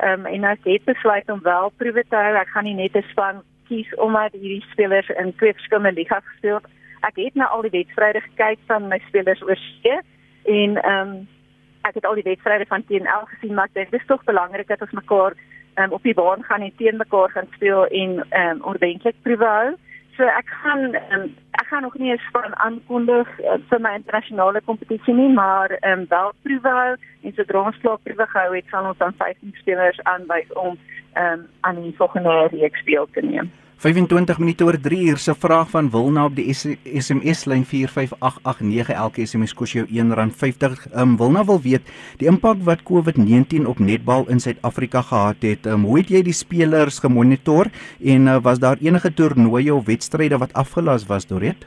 Ehm 0.00 0.20
um, 0.20 0.26
en 0.26 0.44
ek 0.44 0.64
het 0.64 0.84
besluit 0.84 1.30
om 1.30 1.42
wel 1.42 1.72
proewe 1.76 2.04
te 2.08 2.16
hou. 2.16 2.34
Ek 2.34 2.48
gaan 2.48 2.64
nie 2.64 2.74
net 2.74 2.96
'n 2.96 3.10
span 3.10 3.42
kies 3.68 3.94
omdat 3.94 4.32
hierdie 4.32 4.64
spelers 4.70 5.08
in 5.08 5.34
twee 5.36 5.52
verskillende 5.52 5.92
ligas 5.92 6.24
gespeel 6.24 6.54
het. 6.54 6.66
Ek 7.00 7.16
het 7.16 7.34
na 7.34 7.46
al 7.46 7.62
die 7.62 7.76
wedstryde 7.78 8.20
gekyk 8.20 8.58
van 8.66 8.88
my 8.88 8.98
spelers 9.08 9.42
oor 9.42 9.56
see 9.56 9.98
en 10.44 10.76
ehm 10.76 11.08
um, 11.08 11.28
ek 11.82 11.94
het 11.94 12.06
al 12.06 12.14
die 12.14 12.28
wedstryde 12.30 12.66
van 12.68 12.84
TNL 12.84 13.24
gesien, 13.32 13.54
maar 13.54 13.68
dit 13.72 13.92
is 13.92 14.06
tog 14.06 14.24
belangrik 14.24 14.68
dat 14.68 14.80
ons 14.80 14.90
mekaar 14.90 15.32
um, 15.76 15.92
op 15.92 16.02
die 16.02 16.14
baan 16.14 16.42
gaan 16.44 16.60
en 16.60 16.72
teen 16.76 16.96
mekaar 16.96 17.30
gaan 17.30 17.48
speel 17.54 17.86
en 17.86 18.26
ehm 18.28 18.50
um, 18.50 18.62
ordentlik 18.62 19.16
proewe 19.22 19.44
hou. 19.44 19.76
So 20.20 20.26
ek 20.28 20.50
gaan 20.62 20.82
um, 21.16 21.22
ek 21.56 21.66
gaan 21.70 21.82
nog 21.82 21.94
nie 21.96 22.10
eens 22.10 22.24
van 22.32 22.56
aankondig 22.56 23.28
uh, 23.40 23.54
vir 23.70 23.80
my 23.80 23.94
internasionale 23.96 24.60
kompetisie 24.66 25.14
nie, 25.16 25.30
maar 25.32 25.72
ehm 25.78 26.02
um, 26.02 26.04
wel 26.10 26.32
proewe 26.44 26.72
hou 26.78 26.90
en 27.24 27.32
sodra 27.38 27.62
ons 27.70 27.78
klaar 27.80 27.96
proewe 28.04 28.26
gehou 28.32 28.50
het, 28.56 28.68
sal 28.68 28.88
ons 28.90 29.00
dan 29.00 29.16
15 29.22 29.54
spelers 29.62 30.02
aanwys 30.12 30.52
om 30.64 30.76
ehm 30.76 31.32
um, 31.38 31.46
aan 31.60 31.80
die 31.80 31.94
volgende 31.96 32.34
reeks 32.52 32.84
deel 32.84 33.08
te 33.16 33.24
neem. 33.30 33.48
25 33.80 34.36
minute 34.38 34.64
oor 34.64 34.76
3 34.76 34.96
uur 35.08 35.18
se 35.18 35.32
vraag 35.32 35.70
van 35.72 35.86
Wilna 35.90 36.26
op 36.28 36.34
die 36.36 36.52
SMS 36.52 37.46
lyn 37.48 37.62
45889 37.64 38.90
elke 38.92 39.24
SMS 39.24 39.54
kos 39.56 39.72
jou 39.72 39.86
R1.50. 39.88 40.76
Um, 40.92 41.16
Wilna 41.16 41.46
wil 41.48 41.62
weet 41.64 41.88
die 42.20 42.28
impak 42.28 42.60
wat 42.68 42.84
COVID-19 42.84 43.64
op 43.72 43.80
netbal 43.80 44.28
in 44.28 44.44
Suid-Afrika 44.44 45.00
gehad 45.08 45.48
het. 45.48 45.64
Um, 45.64 45.88
hoe 45.88 46.02
het 46.02 46.12
jy 46.12 46.20
die 46.28 46.36
spelers 46.36 47.00
gemonitor 47.00 47.72
en 48.04 48.28
uh, 48.28 48.36
was 48.44 48.60
daar 48.60 48.76
enige 48.84 49.14
toernooie 49.16 49.72
of 49.74 49.88
wedstryde 49.88 50.36
wat 50.44 50.52
afgelas 50.52 51.08
was 51.08 51.24
dit? 51.24 51.64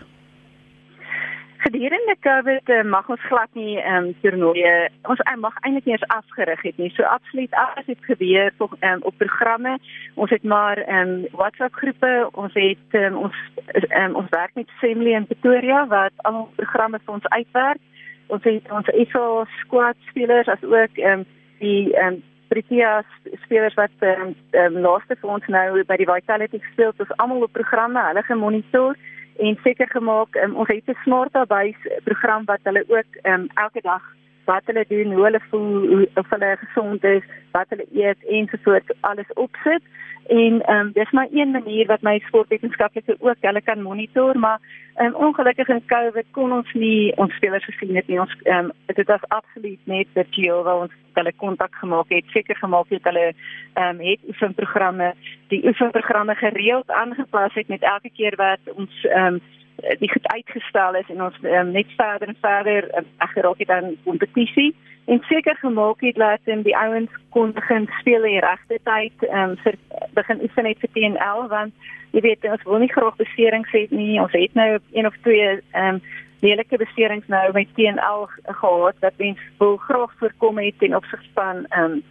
Gedurende 1.63 2.15
Covid 2.19 2.69
uh, 2.69 2.83
mag 2.83 3.09
ons 3.09 3.27
glad 3.29 3.51
nie 3.59 3.77
ehm 3.79 4.09
um, 4.09 4.15
toernooie 4.21 4.73
ons 5.11 5.21
uh, 5.23 5.35
mag 5.39 5.55
eintlik 5.61 5.85
nie 5.87 5.95
eens 5.95 6.09
afgerig 6.15 6.61
het 6.67 6.81
nie. 6.81 6.89
So 6.95 7.03
absoluut 7.07 7.55
alles 7.63 7.87
het 7.91 8.01
gebeur 8.09 8.51
tog 8.57 8.75
um, 8.79 8.99
op 9.09 9.17
programme. 9.17 9.77
Ons 10.15 10.33
het 10.35 10.43
maar 10.43 10.77
ehm 10.77 11.13
um, 11.13 11.13
WhatsApp 11.31 11.79
groepe, 11.81 12.11
ons 12.31 12.53
het 12.53 12.99
um, 13.03 13.15
ons 13.27 13.39
um, 14.01 14.15
ons 14.21 14.29
werk 14.35 14.53
met 14.59 14.75
Assembly 14.75 15.15
in 15.15 15.29
Pretoria 15.29 15.85
wat 15.87 16.27
al 16.27 16.41
ons 16.43 16.59
programme 16.59 16.99
vir 17.05 17.13
ons 17.13 17.31
uitwerk. 17.37 17.81
Ons 18.27 18.43
het 18.43 18.71
ons 18.71 18.93
ISO 19.05 19.45
squad 19.61 19.97
spelers 20.11 20.51
as 20.51 20.63
ook 20.63 21.01
ehm 21.01 21.23
um, 21.23 21.25
die 21.63 21.93
ehm 21.95 22.13
um, 22.13 22.21
Protea 22.53 23.01
spelers 23.45 23.73
wat 23.73 23.95
ehm 23.99 24.21
um, 24.21 24.35
um, 24.61 24.75
laaste 24.85 25.15
vir 25.21 25.29
ons 25.37 25.47
nou 25.47 25.83
by 25.89 25.97
die 25.97 26.11
Vitality 26.11 26.59
speel, 26.71 26.91
ons 26.97 27.17
almal 27.17 27.47
op 27.47 27.55
programme, 27.55 28.03
hulle 28.11 28.23
gemonitor 28.27 28.99
en 29.37 29.57
seker 29.63 29.87
gemaak 29.87 30.35
um, 30.35 30.55
ons 30.55 30.67
het 30.67 30.87
'n 30.87 30.97
smart 31.03 31.31
base 31.47 32.01
program 32.03 32.45
wat 32.45 32.59
hulle 32.63 32.83
ook 32.87 33.11
um, 33.23 33.47
elke 33.53 33.81
dag 33.81 34.03
wat 34.45 34.65
hulle 34.65 34.85
doen, 34.87 35.11
hoe 35.11 35.23
hulle 35.23 35.41
voel, 35.49 35.87
hoe, 35.87 36.09
of 36.15 36.29
hulle 36.29 36.57
gesond 36.65 37.03
is, 37.03 37.23
wat 37.51 37.69
hulle 37.69 37.85
eet 37.91 38.25
en 38.29 38.47
so 38.51 38.57
voort 38.63 38.95
alles 39.01 39.33
opsit. 39.33 39.83
En 40.27 40.61
ehm 40.61 40.79
um, 40.79 40.91
dis 40.91 41.11
maar 41.11 41.27
een 41.31 41.51
manier 41.51 41.85
wat 41.87 42.01
my 42.01 42.19
sportwetenskaplike 42.19 43.15
ook 43.19 43.35
hulle 43.39 43.61
kan 43.61 43.81
monitor, 43.81 44.39
maar 44.39 44.59
um, 44.97 45.15
ongelukkig 45.15 45.67
in 45.67 45.85
Covid 45.85 46.25
kon 46.31 46.51
ons 46.51 46.73
nie 46.73 47.15
ons 47.15 47.35
spelers 47.35 47.65
gesien 47.65 47.95
het 47.95 48.07
nie. 48.07 48.19
Ons 48.19 48.35
ehm 48.43 48.65
um, 48.65 48.71
dit 48.85 49.07
was 49.07 49.27
absoluut 49.27 49.79
net 49.83 50.07
virtueel 50.13 50.63
waar 50.63 50.79
ons 50.85 50.91
hulle 51.13 51.33
kontak 51.35 51.75
gemaak 51.75 52.09
het, 52.09 52.25
seker 52.27 52.55
gemaak 52.55 52.89
het 52.89 53.03
hulle 53.03 53.33
ehm 53.73 53.89
um, 53.89 53.99
het 53.99 54.19
oefenprogramme, 54.27 55.13
die 55.47 55.67
oefenprogramme 55.67 56.35
gereeld 56.35 56.91
aangepas 56.91 57.53
het 57.53 57.67
met 57.67 57.81
elke 57.81 58.09
keer 58.13 58.35
wat 58.35 58.75
ons 58.75 59.03
ehm 59.03 59.33
um, 59.33 59.41
die 59.99 60.11
goed 60.11 60.27
uitgestel 60.27 60.95
is 60.95 61.09
en 61.09 61.23
ons 61.23 61.37
um, 61.41 61.71
net 61.71 61.89
verder 61.97 62.27
en 62.27 62.39
verder 62.41 62.89
um, 62.97 63.07
ek 63.17 63.35
geraak 63.35 63.61
het 63.63 63.69
aan 63.69 63.95
kompetisie 64.03 64.71
en 65.05 65.19
seker 65.27 65.55
gemaak 65.59 66.01
het 66.01 66.15
dat 66.15 66.39
um, 66.45 66.61
die 66.63 66.77
ouens 66.77 67.11
kon 67.29 67.51
begin 67.51 67.89
speel 67.99 68.23
in 68.23 68.39
regte 68.45 68.79
tyd 68.83 69.27
um, 69.29 69.57
vir 69.65 69.77
begin 70.13 70.41
oefen 70.45 70.69
net 70.69 70.79
vir 70.79 70.93
TNL 70.95 71.47
want 71.51 71.91
jy 72.13 72.21
weet 72.21 72.45
ons 72.45 72.63
wil 72.69 72.79
nie 72.83 72.91
graag 72.91 73.15
beserings 73.17 73.71
hê 73.73 73.87
nie. 73.89 74.21
Ons 74.21 74.35
het 74.37 74.53
nou 74.53 74.77
een 74.93 75.09
of 75.09 75.15
twee 75.25 75.57
um, 75.81 75.99
lelike 76.45 76.77
beserings 76.77 77.27
nou 77.31 77.45
met 77.55 77.71
TNL 77.75 78.27
gehad 78.61 78.99
dat 78.99 79.17
mens 79.17 79.39
wil 79.57 79.77
graag 79.77 80.13
voorkom 80.19 80.59
het 80.61 80.77
ten 80.79 80.95
opsigte 80.95 81.33
van 81.33 81.65
um, 81.77 81.93
nie 81.93 82.03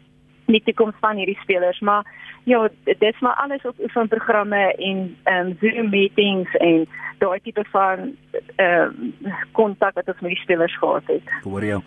die 0.46 0.74
koms 0.74 0.94
van 1.00 1.16
hierdie 1.16 1.38
spelers 1.42 1.81
maar 1.81 2.07
ja 2.44 2.68
dit's 2.85 3.20
maar 3.20 3.35
alles 3.35 3.62
op 3.62 3.78
oefenprogramme 3.81 4.74
en 4.74 5.16
um, 5.24 5.57
Zoom 5.61 5.90
meetings 5.90 6.57
en 6.59 6.87
daai 7.22 7.40
tipe 7.42 7.64
van 7.70 8.11
ehm 8.57 9.12
uh, 9.24 9.37
kontak 9.52 9.94
wat 9.94 10.09
ons 10.09 10.20
met 10.20 10.35
die 10.35 10.42
spelers 10.42 10.74
gehad 10.78 11.07
het. 11.07 11.31
Hoor 11.44 11.64
jou. 11.64 11.81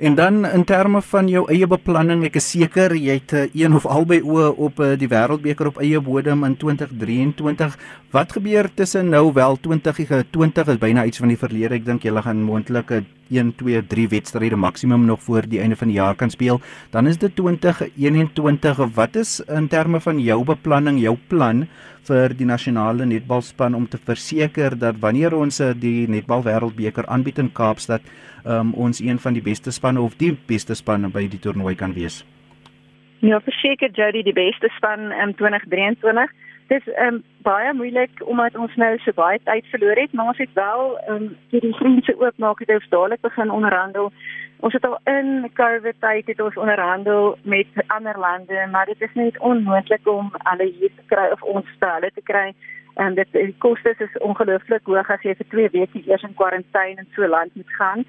En 0.00 0.14
dan 0.14 0.46
in 0.46 0.64
terme 0.64 1.02
van 1.02 1.28
jou 1.28 1.44
eie 1.52 1.66
beplanning, 1.66 2.24
ek 2.24 2.38
is 2.40 2.50
seker 2.50 2.94
jy 2.96 3.18
het 3.20 3.34
uh, 3.36 3.44
een 3.54 3.76
of 3.76 3.86
albei 3.86 4.20
oë 4.24 4.48
op 4.56 4.80
uh, 4.80 4.94
die 4.98 5.10
wêreldbeker 5.12 5.70
op 5.70 5.80
eie 5.84 6.00
bodem 6.00 6.44
in 6.48 6.56
2023. 6.56 7.76
Wat 8.10 8.32
gebeur 8.32 8.70
tussen 8.74 9.12
nou 9.14 9.26
wel 9.36 9.60
2020 9.60 10.74
is 10.74 10.82
byna 10.82 11.04
iets 11.04 11.22
van 11.22 11.34
die 11.34 11.38
verlede. 11.38 11.76
Ek 11.78 11.86
dink 11.86 12.08
julle 12.08 12.24
gaan 12.26 12.42
moontlik 12.42 12.90
1 13.30 13.54
2 13.56 13.86
3 13.86 14.08
wedstryde 14.08 14.56
maksimum 14.56 15.04
nog 15.06 15.22
voor 15.22 15.46
die 15.48 15.60
einde 15.60 15.76
van 15.76 15.88
die 15.88 15.96
jaar 15.96 16.14
kan 16.14 16.30
speel. 16.30 16.60
Dan 16.90 17.06
is 17.06 17.18
dit 17.18 17.36
2021. 17.36 18.76
Wat 18.94 19.16
is 19.16 19.40
in 19.40 19.68
terme 19.68 20.00
van 20.00 20.20
jou 20.20 20.44
beplanning, 20.44 21.00
jou 21.00 21.16
plan 21.28 21.66
vir 22.08 22.34
die 22.34 22.46
nasionale 22.46 23.06
netbalspan 23.06 23.74
om 23.74 23.86
te 23.88 23.98
verseker 23.98 24.78
dat 24.78 24.98
wanneer 25.00 25.36
ons 25.36 25.60
eh, 25.60 25.72
die 25.76 26.08
netbal 26.08 26.42
wêreldbeker 26.42 27.06
aanbied 27.06 27.38
in 27.38 27.52
Kaapstad, 27.52 28.02
um, 28.44 28.72
ons 28.74 29.00
een 29.00 29.18
van 29.18 29.36
die 29.36 29.44
beste 29.44 29.70
spanne 29.70 30.00
of 30.00 30.16
die 30.18 30.32
beste 30.46 30.74
spanne 30.74 31.10
by 31.12 31.26
die 31.28 31.38
toernooi 31.38 31.74
kan 31.76 31.94
wees. 31.94 32.24
Ja, 33.20 33.40
verseker 33.44 33.92
Jody 33.92 34.22
die 34.24 34.32
beste 34.32 34.70
span 34.78 35.10
in 35.12 35.28
um, 35.28 35.34
2023. 35.36 36.30
Dit 36.70 36.86
is 36.86 36.94
um, 37.02 37.22
baie 37.42 37.72
moeilik 37.74 38.22
omdat 38.30 38.56
ons 38.56 38.74
nou 38.78 38.92
so 39.02 39.12
baie 39.16 39.40
tyd 39.44 39.66
verloor 39.72 39.98
het, 39.98 40.12
maar 40.12 40.30
ons 40.32 40.38
het 40.38 40.52
wel 40.54 40.94
um, 41.10 41.24
die 41.50 41.72
grense 41.80 42.14
oopmaak 42.20 42.62
het 42.62 42.70
ons 42.76 42.92
dadelik 42.94 43.20
begin 43.26 43.50
onderhandel 43.50 44.12
Ons 44.60 44.72
het 44.76 44.84
al 44.84 44.98
in 45.04 45.50
COVID 45.52 45.96
tyd 46.04 46.26
het 46.26 46.40
ons 46.40 46.56
onderhandel 46.56 47.38
met 47.42 47.66
ander 47.86 48.18
lande, 48.18 48.66
maar 48.70 48.86
dit 48.86 49.00
is 49.00 49.14
net 49.14 49.38
onmoontlik 49.38 50.08
om 50.08 50.32
hulle 50.32 50.66
hier 50.78 50.90
te 50.96 51.04
kry 51.06 51.28
of 51.32 51.42
ons 51.42 51.70
te 51.78 51.88
hulle 51.94 52.10
te 52.14 52.24
kry. 52.24 52.52
En 52.94 53.14
dit 53.14 53.32
die 53.32 53.54
koste 53.58 53.94
is 53.96 54.18
ongelooflik 54.20 54.84
hoog 54.84 55.10
as 55.10 55.24
jy 55.24 55.34
vir 55.38 55.48
2 55.54 55.70
weke 55.76 56.02
eers 56.04 56.26
in 56.28 56.36
kwarantyne 56.36 57.00
in 57.00 57.08
so 57.14 57.24
'n 57.24 57.32
land 57.32 57.54
moet 57.54 57.72
gaan. 57.78 58.04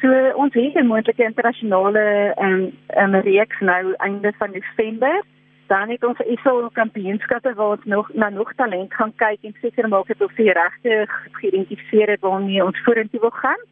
So 0.00 0.08
ons 0.34 0.54
het 0.54 0.74
'n 0.74 0.90
moontlike 0.90 1.24
internasionale 1.24 2.34
en 2.36 2.72
um, 2.98 3.14
'n 3.14 3.22
reeks 3.22 3.60
nou 3.60 3.94
einde 3.96 4.32
van 4.38 4.50
Desember. 4.50 5.22
Dan 5.72 5.88
het 5.88 6.04
ons 6.04 6.18
ISO 6.18 6.68
kampioenskappe 6.72 7.54
waar 7.54 7.76
ons 7.76 7.84
nog 7.84 8.10
na 8.14 8.28
nog 8.28 8.50
talent 8.54 8.94
gaan 8.94 9.12
kyk 9.16 9.38
en 9.42 9.54
seker 9.60 9.88
maak 9.88 10.06
dat 10.06 10.20
ons 10.26 10.34
die 10.36 10.52
regte 10.52 11.06
geïdentifiseer 11.38 12.10
het 12.12 12.20
waarmee 12.20 12.64
ons 12.64 12.82
vorentoe 12.84 13.20
wil 13.20 13.30
gaan. 13.30 13.62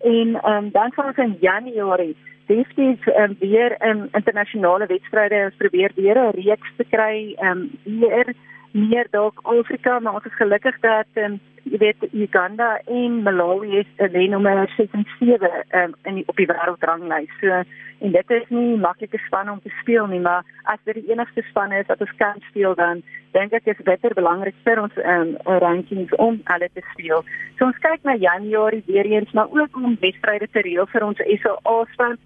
En 0.00 0.28
um, 0.50 0.68
dan 0.70 0.92
gaan 0.92 1.08
ons 1.10 1.16
in 1.24 1.36
Januarie 1.40 2.16
definitief 2.46 3.06
um, 3.06 3.36
weer 3.40 3.74
in 3.82 4.08
internasionale 4.12 4.86
wedstryde 4.86 5.52
probeer 5.56 5.90
weer 5.94 6.18
'n 6.18 6.30
reeks 6.38 6.70
te 6.76 6.84
kry. 6.90 7.34
Um, 7.42 7.70
hier 7.82 8.34
meer 8.72 9.06
dalk 9.10 9.40
Afrika, 9.42 9.98
maar 9.98 10.14
ons 10.14 10.24
is 10.24 10.40
gelukkig 10.42 10.80
dat 10.80 11.06
ehm 11.14 11.32
um, 11.32 11.40
jy 11.70 11.78
weet 11.78 12.04
Uganda 12.12 12.80
en 12.86 13.22
Malawi 13.22 13.82
is 13.82 13.90
lê 14.14 14.24
nommer 14.28 14.68
6 14.76 14.94
en 14.96 15.06
7 15.18 15.50
um, 15.80 15.94
in 16.08 16.14
die, 16.14 16.24
op 16.26 16.36
die 16.36 16.46
wêreldranglys. 16.48 17.32
So 17.40 17.60
en 18.00 18.14
dit 18.14 18.30
is 18.30 18.46
nie 18.48 18.78
maklike 18.80 19.20
span 19.26 19.50
om 19.52 19.60
te 19.60 19.72
speel 19.82 20.06
nie, 20.06 20.20
maar 20.20 20.44
as 20.72 20.80
dit 20.88 20.96
die 21.02 21.12
enigste 21.12 21.44
span 21.50 21.72
is 21.76 21.86
wat 21.86 22.00
ons 22.00 22.16
kan 22.16 22.40
speel 22.48 22.74
dan 22.74 23.02
dink 23.36 23.52
ek 23.52 23.68
is 23.70 23.82
beter 23.86 24.14
belangrik 24.16 24.56
vir 24.64 24.80
ons 24.82 24.96
um, 25.04 25.36
rankings 25.62 26.14
om 26.16 26.40
alle 26.54 26.70
te 26.74 26.82
speel. 26.94 27.22
So 27.58 27.68
ons 27.68 27.82
kyk 27.84 28.08
na 28.08 28.16
Januarie 28.16 28.82
weer 28.86 29.06
eens, 29.06 29.32
maar 29.36 29.52
ook 29.52 29.76
om 29.76 29.98
wedstryde 30.00 30.48
te 30.50 30.64
reël 30.66 30.88
vir 30.90 31.06
ons 31.06 31.20
SA 31.44 31.76
span 31.92 32.16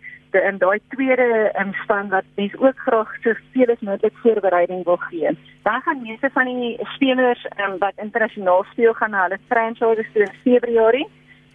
in 0.43 0.59
daai 0.59 0.81
tweede 0.89 1.53
span 1.83 2.09
wat 2.09 2.25
mens 2.35 2.57
ook 2.59 2.79
graag 2.87 3.11
soveel 3.23 3.73
as 3.73 3.81
moontlik 3.81 4.17
voorbereiding 4.23 4.85
wil 4.85 4.97
gee. 4.97 5.37
Dan 5.63 5.81
gaan 5.81 6.03
meeste 6.03 6.31
van 6.33 6.45
die 6.45 6.79
spelers 6.95 7.47
um, 7.57 7.79
wat 7.79 7.93
internasionaal 7.97 8.65
speel 8.73 8.93
gaan 8.93 9.11
na 9.11 9.23
hulle 9.23 9.39
franchises 9.49 10.13
toe 10.13 10.23
in 10.23 10.35
Februarie 10.43 11.09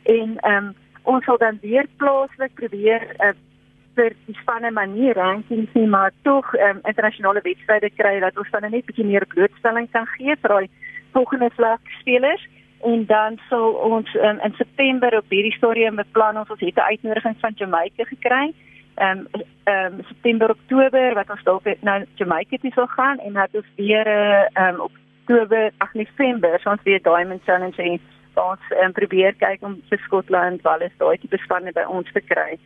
en 0.04 0.38
um, 0.52 0.74
ons 1.04 1.26
sal 1.26 1.38
dan 1.38 1.58
weer 1.62 1.88
plaaslik 1.98 2.54
probeer 2.54 3.06
uh, 3.20 3.34
vir 3.96 4.16
die 4.28 4.38
spanne 4.42 4.72
manier 4.72 5.18
rankings 5.18 5.74
nie 5.74 5.88
maar 5.88 6.14
tog 6.28 6.54
um, 6.54 6.80
internasionale 6.92 7.42
wedstryde 7.44 7.90
kry 7.98 8.20
dat 8.24 8.38
ons 8.38 8.52
dan 8.54 8.70
net 8.72 8.86
bietjie 8.88 9.08
meer 9.08 9.26
blootstelling 9.34 9.90
kan 9.92 10.08
gee 10.16 10.36
vir 10.36 10.56
daai 10.56 10.70
volgende 11.16 11.50
vlak 11.58 11.94
spelers 12.00 12.46
en 12.88 13.06
dan 13.06 13.38
sal 13.50 13.76
ons 13.90 14.16
um, 14.16 14.40
in 14.48 14.56
September 14.56 15.18
op 15.18 15.36
hierdie 15.36 15.56
stadium 15.58 16.00
beplan 16.00 16.40
ons 16.42 16.50
ons 16.50 16.64
het 16.64 16.78
'n 16.78 16.90
uitnodiging 16.94 17.36
van 17.44 17.54
Jamaica 17.56 18.04
gekry 18.14 18.54
ehm 19.00 19.20
um, 19.20 19.44
ehm 19.64 19.94
um, 19.94 20.04
September 20.08 20.50
Oktober 20.50 21.14
wat 21.14 21.30
ons 21.30 21.44
dalk 21.44 21.68
na 21.88 22.00
Jamaica 22.20 22.58
toe 22.58 22.72
sal 22.76 22.88
gaan 22.88 23.20
en 23.20 23.34
dat 23.34 23.56
ons 23.56 23.70
weer 23.76 24.08
ehm 24.08 24.76
um, 24.76 24.82
Oktober 24.90 25.72
ag 25.78 25.94
November 25.94 26.62
ons 26.66 26.84
weer 26.84 27.02
Diamond 27.04 27.44
Challenge 27.44 27.84
en 27.84 28.00
ons 28.36 28.74
um, 28.84 28.92
probeer 28.92 29.36
kyk 29.40 29.64
om 29.64 29.78
vir 29.90 30.02
Skotland 30.06 30.62
wel 30.68 30.82
is 30.88 30.98
daai 30.98 31.18
tipe 31.18 31.38
spanne 31.46 31.72
by 31.72 31.86
ons 31.88 32.12
te 32.12 32.22
kry. 32.22 32.60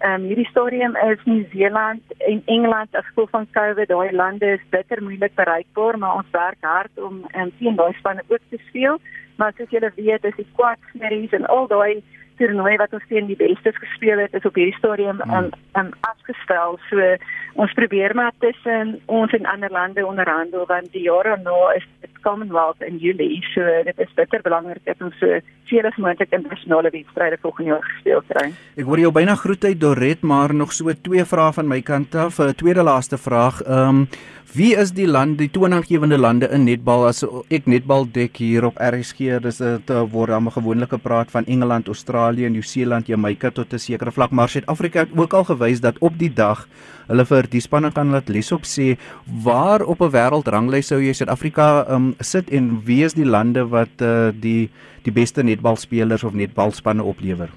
Ehm 0.00 0.20
um, 0.20 0.28
hierdie 0.28 0.48
stadium 0.50 0.94
is 1.08 1.24
New 1.24 1.44
Zealand 1.54 2.14
en 2.18 2.42
Engeland 2.46 2.94
as 2.94 3.08
gevolg 3.10 3.30
van 3.30 3.50
COVID 3.56 3.90
daai 3.90 4.12
lande 4.12 4.54
is 4.56 4.70
bitter 4.70 5.02
moeilik 5.02 5.34
bereikbaar 5.34 5.98
maar 5.98 6.22
ons 6.22 6.30
werk 6.36 6.62
hard 6.72 7.02
om 7.08 7.24
ehm 7.32 7.42
um, 7.48 7.52
teen 7.58 7.76
daai 7.82 7.92
spanne 7.98 8.22
ook 8.28 8.46
te 8.48 8.62
speel. 8.68 9.02
Maar 9.36 9.52
soos 9.56 9.74
julle 9.74 9.92
weet 9.96 10.24
is 10.24 10.36
die 10.36 10.50
quad 10.54 10.78
series 10.94 11.32
en 11.32 11.46
al 11.46 11.66
daai 11.66 12.02
toernooi 12.40 12.76
wat 12.80 12.94
ons 12.96 13.06
teen 13.12 13.28
die 13.28 13.38
bestes 13.38 13.76
gespeel 13.78 14.22
het 14.24 14.34
is 14.36 14.46
op 14.48 14.56
hierdie 14.58 14.76
stadium 14.78 15.20
hmm. 15.20 15.36
um, 15.36 15.50
um, 15.78 15.92
afgestel. 16.08 16.78
So 16.88 17.12
ons 17.60 17.74
probeer 17.76 18.14
maar 18.16 18.32
tussen 18.40 18.96
ons 19.06 19.32
en 19.36 19.48
ander 19.52 19.72
lande 19.74 20.06
onderhandel 20.06 20.66
want 20.70 20.92
die 20.94 21.04
jaar 21.08 21.32
daarna 21.34 21.74
is 21.76 21.86
dit 22.00 22.22
Commonwealth 22.24 22.82
in 22.84 22.98
Julie. 23.00 23.40
So 23.54 23.64
dit 23.84 24.02
is 24.04 24.16
bitter 24.16 24.42
belangrik 24.44 24.84
dat 24.88 25.00
ons 25.04 25.16
so 25.20 25.40
veel 25.70 25.86
as 25.86 26.00
moontlik 26.02 26.34
internasionale 26.34 26.90
wedstryde 26.90 27.38
volgende 27.40 27.70
jaar 27.74 27.86
gespeel 27.92 28.24
kry. 28.32 28.50
Ek 28.76 28.88
hoor 28.88 29.04
jou 29.04 29.12
byna 29.14 29.36
groet 29.38 29.64
uit 29.64 29.80
Dorret, 29.80 30.26
maar 30.26 30.54
nog 30.54 30.74
so 30.76 30.92
twee 30.92 31.24
vrae 31.24 31.54
van 31.56 31.68
my 31.70 31.80
kant 31.82 32.14
af. 32.14 32.40
'n 32.40 32.54
Tweede 32.54 32.82
laaste 32.82 33.18
vraag. 33.18 33.62
Ehm 33.62 34.04
um, 34.04 34.06
Wie 34.50 34.72
is 34.74 34.90
die 34.90 35.06
land, 35.06 35.36
die 35.38 35.46
toonaangewende 35.46 36.16
lande 36.18 36.48
in 36.50 36.64
netbal 36.66 37.04
as 37.06 37.20
ek 37.54 37.68
netbal 37.70 38.08
dek 38.10 38.40
hier 38.42 38.64
op 38.66 38.80
RSG, 38.82 39.38
dis 39.38 39.60
'n 39.62 39.78
word 40.10 40.30
dan 40.34 40.50
gewoonlik 40.50 40.90
gepraat 40.90 41.30
van 41.30 41.46
Engeland, 41.46 41.86
Australië, 41.86 42.29
Nieu-Seeland, 42.36 43.06
Jamaica 43.06 43.50
tot 43.50 43.72
'n 43.72 43.78
sekere 43.78 44.12
vlak, 44.12 44.30
maar 44.30 44.48
Suid-Afrika 44.48 45.00
het 45.00 45.10
ook 45.16 45.32
al 45.32 45.44
gewys 45.44 45.80
dat 45.80 45.98
op 45.98 46.18
die 46.18 46.32
dag 46.32 46.68
hulle 47.08 47.24
vir 47.24 47.46
die 47.50 47.60
spanne 47.60 47.90
kan 47.92 48.10
laat 48.10 48.28
les 48.28 48.52
op 48.52 48.62
sê 48.64 48.96
waar 49.42 49.82
op 49.82 50.00
'n 50.00 50.10
wêreldranglys 50.10 50.86
sou 50.86 51.00
jy 51.00 51.12
Suid-Afrika 51.12 51.86
um, 51.88 52.14
sit 52.20 52.50
en 52.50 52.80
wie 52.84 53.04
is 53.04 53.14
die 53.14 53.26
lande 53.26 53.68
wat 53.68 54.02
uh, 54.02 54.30
die 54.32 54.70
die 55.02 55.12
beste 55.12 55.42
netbalspelers 55.42 56.24
of 56.24 56.34
netbalspanne 56.34 57.02
oplewer? 57.02 57.48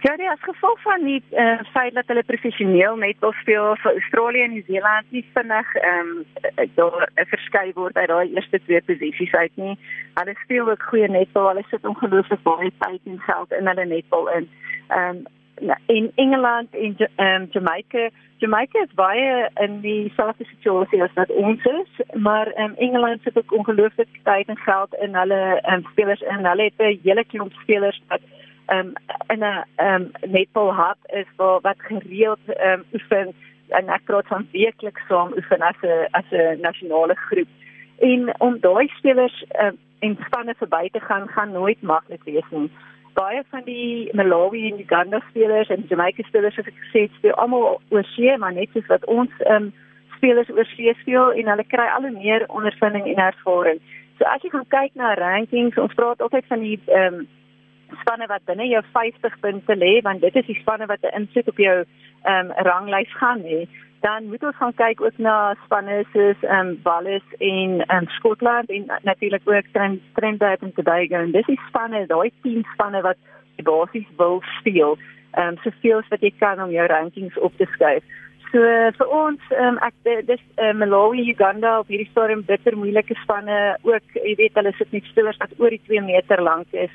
Ja, 0.00 0.16
die 0.16 0.28
as 0.30 0.42
gevolg 0.46 0.82
van 0.82 1.02
die 1.04 1.22
uh, 1.30 1.58
feit 1.72 1.94
dat 1.94 2.06
hulle 2.06 2.22
professioneel 2.22 2.96
netbal 2.96 3.32
speel 3.40 3.72
vir 3.82 3.92
Australië 3.92 4.44
en 4.44 4.52
Nieu-Seeland 4.52 5.10
nie 5.10 5.24
vinnig 5.34 5.72
ehm 5.80 6.12
um, 6.12 6.68
daar 6.76 7.08
verskei 7.32 7.72
word 7.74 7.96
uit 7.96 8.06
daai 8.08 8.28
eerste 8.34 8.60
twee 8.66 8.82
posisies 8.90 9.34
uit 9.34 9.56
nie. 9.56 9.74
Hulle 10.20 10.36
speel 10.44 10.70
ook 10.70 10.86
goeie 10.90 11.08
netbal. 11.10 11.48
Hulle 11.48 11.66
sit 11.70 11.90
ongelooflik 11.92 12.42
baie 12.46 12.70
tyd 12.84 13.10
en 13.10 13.18
geld 13.26 13.58
in 13.58 13.72
hulle 13.72 13.88
netbal 13.96 14.30
in. 14.36 14.48
Ehm 14.88 15.18
um, 15.18 15.26
in 15.86 16.12
Engeland 16.14 16.74
en 16.74 16.96
um, 17.26 17.48
Jamaica 17.50 18.08
Jamaica 18.38 18.78
is 18.78 18.94
baie 18.94 19.50
in 19.66 19.80
die 19.80 20.12
selfde 20.16 20.44
situasie 20.44 21.02
as 21.02 21.14
wat 21.14 21.30
ons 21.34 21.64
is, 21.64 22.02
maar 22.14 22.46
um, 22.54 22.74
Engeland 22.76 23.22
sit 23.22 23.38
ook 23.38 23.52
ongelooflik 23.52 24.20
tyd 24.22 24.48
en 24.48 24.56
geld 24.56 24.94
in 25.02 25.14
hulle 25.14 25.62
um, 25.72 25.82
spelers 25.90 26.22
en 26.22 26.46
hulle 26.46 26.70
het 26.70 26.78
'n 26.78 27.00
hele 27.02 27.24
klomp 27.24 27.52
spelers 27.52 28.02
wat 28.08 28.20
um, 28.70 28.92
in 29.28 29.38
'n 29.38 29.64
um, 29.76 30.10
netball 30.20 30.72
hub 30.74 30.98
is 31.20 31.26
waar 31.36 31.60
wat 31.60 31.76
gereeld 31.78 32.38
um, 32.48 32.84
oefen 32.92 33.34
en 33.68 33.88
ek 33.88 34.04
praat 34.04 34.26
van 34.26 34.48
weekliks 34.52 35.06
saam 35.08 35.32
oefen 35.36 35.60
as 35.60 35.80
'n 35.82 36.08
as 36.10 36.28
'n 36.30 36.60
nasionale 36.60 37.14
groep. 37.14 37.48
En 37.98 38.40
om 38.40 38.60
daai 38.60 38.88
spelers 38.88 39.44
um, 39.62 39.78
en 39.98 40.18
spanne 40.26 40.54
verby 40.58 40.88
te 40.88 41.00
gaan 41.00 41.28
gaan 41.28 41.52
nooit 41.52 41.82
maklik 41.82 42.24
wees 42.24 42.50
nie. 42.50 42.70
Baie 43.14 43.42
van 43.50 43.62
die 43.64 44.08
Malawi 44.12 44.70
en 44.70 44.80
Uganda 44.80 45.20
spelers 45.28 45.68
en 45.68 45.84
Jamaica 45.88 46.22
spelers 46.22 46.56
het 46.56 46.66
gesê 46.66 47.08
speel 47.12 47.34
almal 47.34 47.80
oor 47.88 48.04
see 48.04 48.36
maar 48.36 48.52
net 48.52 48.68
soos 48.72 48.86
wat 48.86 49.04
ons 49.04 49.30
um, 49.46 49.72
spelers 50.16 50.50
oor 50.50 50.64
see 50.64 50.94
speel 51.00 51.32
en 51.32 51.48
hulle 51.48 51.64
kry 51.64 51.88
al 51.88 52.02
hoe 52.02 52.18
meer 52.22 52.44
ondervinding 52.48 53.06
en 53.06 53.24
ervaring. 53.24 53.80
So 54.18 54.24
as 54.24 54.42
jy 54.42 54.50
kyk 54.50 54.94
na 54.94 55.14
rankings, 55.14 55.78
ons 55.78 55.94
praat 55.94 56.22
altyd 56.22 56.46
van 56.46 56.60
die 56.60 56.78
ehm 56.86 57.14
um, 57.14 57.26
spanne 58.00 58.26
wat 58.26 58.44
binne 58.44 58.66
jou 58.68 58.82
50 58.92 59.40
punte 59.40 59.76
lê 59.76 60.00
want 60.02 60.20
dit 60.20 60.36
is 60.36 60.46
die 60.46 60.60
spanne 60.60 60.86
wat 60.86 61.02
'n 61.02 61.14
insig 61.20 61.48
op 61.48 61.58
jou 61.58 61.84
ehm 62.24 62.50
um, 62.50 62.52
ranglys 62.68 63.12
gaan 63.20 63.42
hê. 63.42 63.68
Dan 64.00 64.28
moet 64.30 64.44
ons 64.44 64.56
gaan 64.56 64.74
kyk 64.74 65.00
ook 65.00 65.18
na 65.18 65.54
spanne 65.64 66.04
soos 66.12 66.40
ehm 66.42 66.66
um, 66.66 66.80
Wallis 66.82 67.26
en 67.38 67.80
ehm 67.80 67.96
um, 67.96 68.08
Skotland 68.08 68.70
en 68.70 68.84
natuurlik 69.02 69.42
ook 69.44 69.66
Trinidad 70.14 70.62
en 70.62 70.72
Tobago. 70.72 71.14
En 71.14 71.32
dis 71.32 71.46
die 71.46 71.60
spanne 71.68 72.06
daai 72.06 72.30
10 72.42 72.64
spanne 72.72 73.00
wat 73.02 73.16
die 73.56 73.64
basies 73.64 74.08
wil 74.16 74.42
speel 74.58 74.98
ehm 75.32 75.48
um, 75.48 75.56
soveel 75.62 75.98
as 75.98 76.08
wat 76.08 76.20
jy 76.20 76.32
kan 76.38 76.62
om 76.62 76.70
jou 76.70 76.86
rankings 76.86 77.38
op 77.38 77.56
te 77.56 77.66
skuif. 77.74 78.04
So 78.52 78.60
vir 78.98 79.08
ons 79.12 79.40
um, 79.60 79.76
ek 79.84 79.94
dis 80.26 80.40
uh, 80.56 80.72
Malawi 80.72 81.26
Uganda 81.30 81.78
op 81.78 81.90
hierdie 81.92 82.08
stadium 82.10 82.44
bitter 82.48 82.76
moeilike 82.76 83.14
spanne. 83.22 83.76
Ook 83.82 84.14
jy 84.14 84.34
weet 84.40 84.56
hulle 84.56 84.72
sit 84.78 84.92
net 84.92 85.04
stewers 85.04 85.36
wat 85.42 85.52
oor 85.58 85.70
die 85.70 85.82
2 85.84 86.00
meter 86.00 86.42
lank 86.42 86.72
is 86.72 86.90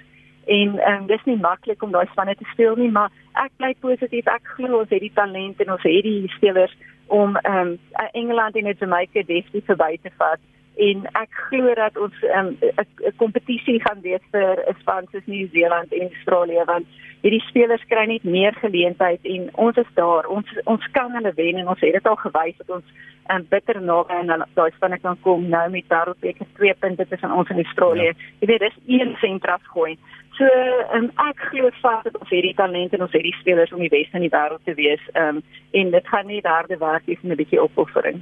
en 0.45 0.79
um, 0.91 1.06
dis 1.08 1.25
nie 1.25 1.38
maklik 1.38 1.84
om 1.84 1.91
daai 1.91 2.08
spanne 2.12 2.36
te 2.36 2.47
speel 2.53 2.75
nie 2.75 2.91
maar 2.91 3.12
ek 3.34 3.51
bly 3.58 3.73
positief. 3.82 4.27
Ek 4.27 4.56
glo 4.56 4.79
ons 4.79 4.89
het 4.93 5.01
die 5.01 5.13
talent 5.15 5.62
en 5.62 5.75
ons 5.75 5.86
het 5.88 6.03
die 6.06 6.32
spelers 6.36 6.73
om 7.08 7.38
um, 7.43 7.77
Engeland 8.13 8.56
en 8.56 8.75
Jamaica 8.79 9.21
definitief 9.21 9.65
verby 9.65 9.97
te 10.01 10.12
vat. 10.17 10.41
En 10.82 11.06
ek 11.19 11.29
glo 11.49 11.73
dat 11.77 11.97
ons 12.01 12.13
'n 12.21 12.58
um, 12.65 13.15
kompetisie 13.21 13.79
gaan 13.82 14.01
wees 14.01 14.23
vir 14.32 14.63
span 14.79 15.06
soos 15.12 15.25
Nieu-Seeland 15.25 15.93
en 15.93 16.10
Australië 16.10 16.63
want 16.65 16.86
hierdie 17.21 17.43
spelers 17.47 17.84
kry 17.88 18.06
net 18.06 18.23
meer 18.23 18.53
geleentheid 18.53 19.19
en 19.23 19.49
ons 19.53 19.77
is 19.77 19.91
daar. 19.93 20.27
Ons 20.27 20.47
ons 20.63 20.88
kan 20.91 21.12
hulle 21.12 21.34
wen 21.36 21.58
en 21.58 21.67
ons 21.67 21.79
het 21.79 21.93
dit 21.93 22.08
al 22.08 22.15
gewys 22.15 22.58
dat 22.58 22.69
ons 22.69 22.86
um, 23.32 23.45
bitter 23.49 23.82
naby 23.82 24.13
aan 24.13 24.45
daai 24.53 24.71
spanne 24.75 24.99
kan 24.99 25.17
kom. 25.21 25.47
Nou 25.49 25.69
met 25.69 25.88
wêreldbeker 25.88 26.45
2 26.58 26.73
punte 26.73 27.08
tussen 27.08 27.32
ons 27.32 27.49
en 27.49 27.63
Australië. 27.63 28.12
Ja. 28.12 28.13
jy 28.39 28.47
weet 28.47 28.60
dis 28.60 28.79
een 28.88 29.15
sentras 29.21 29.71
gooi 29.75 29.97
So 30.38 30.48
um, 30.96 31.12
ek 31.30 31.41
glo 31.52 31.69
vas 31.82 32.04
dat 32.04 32.15
ons 32.17 32.32
hierdie 32.34 32.56
talent 32.58 32.93
en 32.96 33.06
ons 33.06 33.13
hierdie 33.13 33.36
spelers 33.38 33.74
om 33.76 33.84
die 33.84 33.91
beste 33.93 34.17
in 34.17 34.26
die 34.26 34.34
wêreld 34.34 34.63
te 34.65 34.74
wees. 34.80 35.04
Ehm 35.13 35.38
um, 35.38 35.43
en 35.74 35.89
dit 35.89 36.08
gaan 36.08 36.28
nie 36.30 36.41
daarde 36.41 36.78
werk 36.78 37.08
is 37.10 37.22
'n 37.24 37.36
bietjie 37.36 37.62
opoffering. 37.62 38.22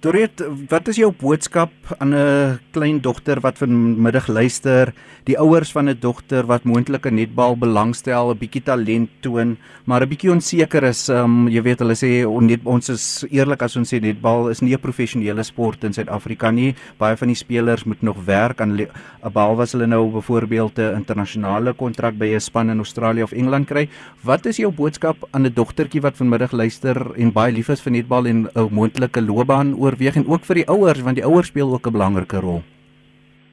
Doret, 0.00 0.40
wat 0.72 0.86
is 0.88 0.96
jou 0.96 1.10
boodskap 1.12 1.68
aan 2.00 2.14
'n 2.16 2.58
klein 2.72 3.00
dogter 3.04 3.40
wat 3.40 3.58
vanmiddag 3.58 4.28
luister, 4.28 4.94
die 5.24 5.36
ouers 5.36 5.72
van 5.72 5.90
'n 5.90 5.98
dogter 6.00 6.46
wat 6.46 6.64
moontlik 6.64 7.04
'n 7.06 7.14
netbal 7.14 7.54
belangstel, 7.56 8.30
'n 8.30 8.38
bietjie 8.38 8.62
talent 8.62 9.10
toon, 9.20 9.58
maar 9.84 10.00
'n 10.00 10.08
bietjie 10.08 10.30
onseker 10.30 10.84
is, 10.84 11.08
um, 11.10 11.48
jy 11.48 11.62
weet 11.62 11.80
hulle 11.80 11.94
sê 11.94 12.24
net 12.40 12.60
ons 12.64 12.88
is 12.88 13.26
eerlik 13.30 13.62
as 13.62 13.76
ons 13.76 13.92
sê 13.92 14.00
netbal 14.00 14.48
is 14.48 14.62
nie 14.62 14.72
'n 14.72 14.80
professionele 14.80 15.42
sport 15.42 15.84
in 15.84 15.92
Suid-Afrika 15.92 16.50
nie. 16.50 16.74
Baie 16.98 17.16
van 17.16 17.28
die 17.28 17.36
spelers 17.36 17.84
moet 17.84 18.02
nog 18.02 18.16
werk 18.24 18.60
aan 18.62 18.80
'n 18.80 18.88
bal 19.32 19.54
was 19.56 19.72
hulle 19.72 19.86
nou 19.86 20.10
byvoorbeeld 20.10 20.78
'n 20.78 20.96
internasionale 20.96 21.74
kontrak 21.74 22.16
by 22.16 22.34
'n 22.34 22.40
span 22.40 22.70
in 22.70 22.78
Australië 22.78 23.22
of 23.22 23.32
Engeland 23.32 23.66
kry. 23.66 23.88
Wat 24.24 24.46
is 24.46 24.56
jou 24.56 24.72
boodskap 24.72 25.16
aan 25.32 25.44
'n 25.44 25.52
dogtertjie 25.52 26.00
wat 26.00 26.16
vanmiddag 26.16 26.52
luister 26.52 27.12
en 27.16 27.32
baie 27.32 27.52
lief 27.52 27.68
is 27.68 27.82
vir 27.82 27.92
netbal 27.92 28.26
en 28.26 28.48
'n 28.54 28.68
moontlike 28.70 29.20
loopbaan 29.20 29.74
oor 29.74 29.89
oorweeg 29.90 30.20
en 30.20 30.28
ook 30.30 30.46
vir 30.46 30.62
die 30.62 30.68
ouers 30.70 31.02
want 31.02 31.18
die 31.18 31.26
ouers 31.26 31.50
speel 31.50 31.72
ook 31.72 31.86
'n 31.86 31.98
belangrike 31.98 32.40
rol. 32.40 32.62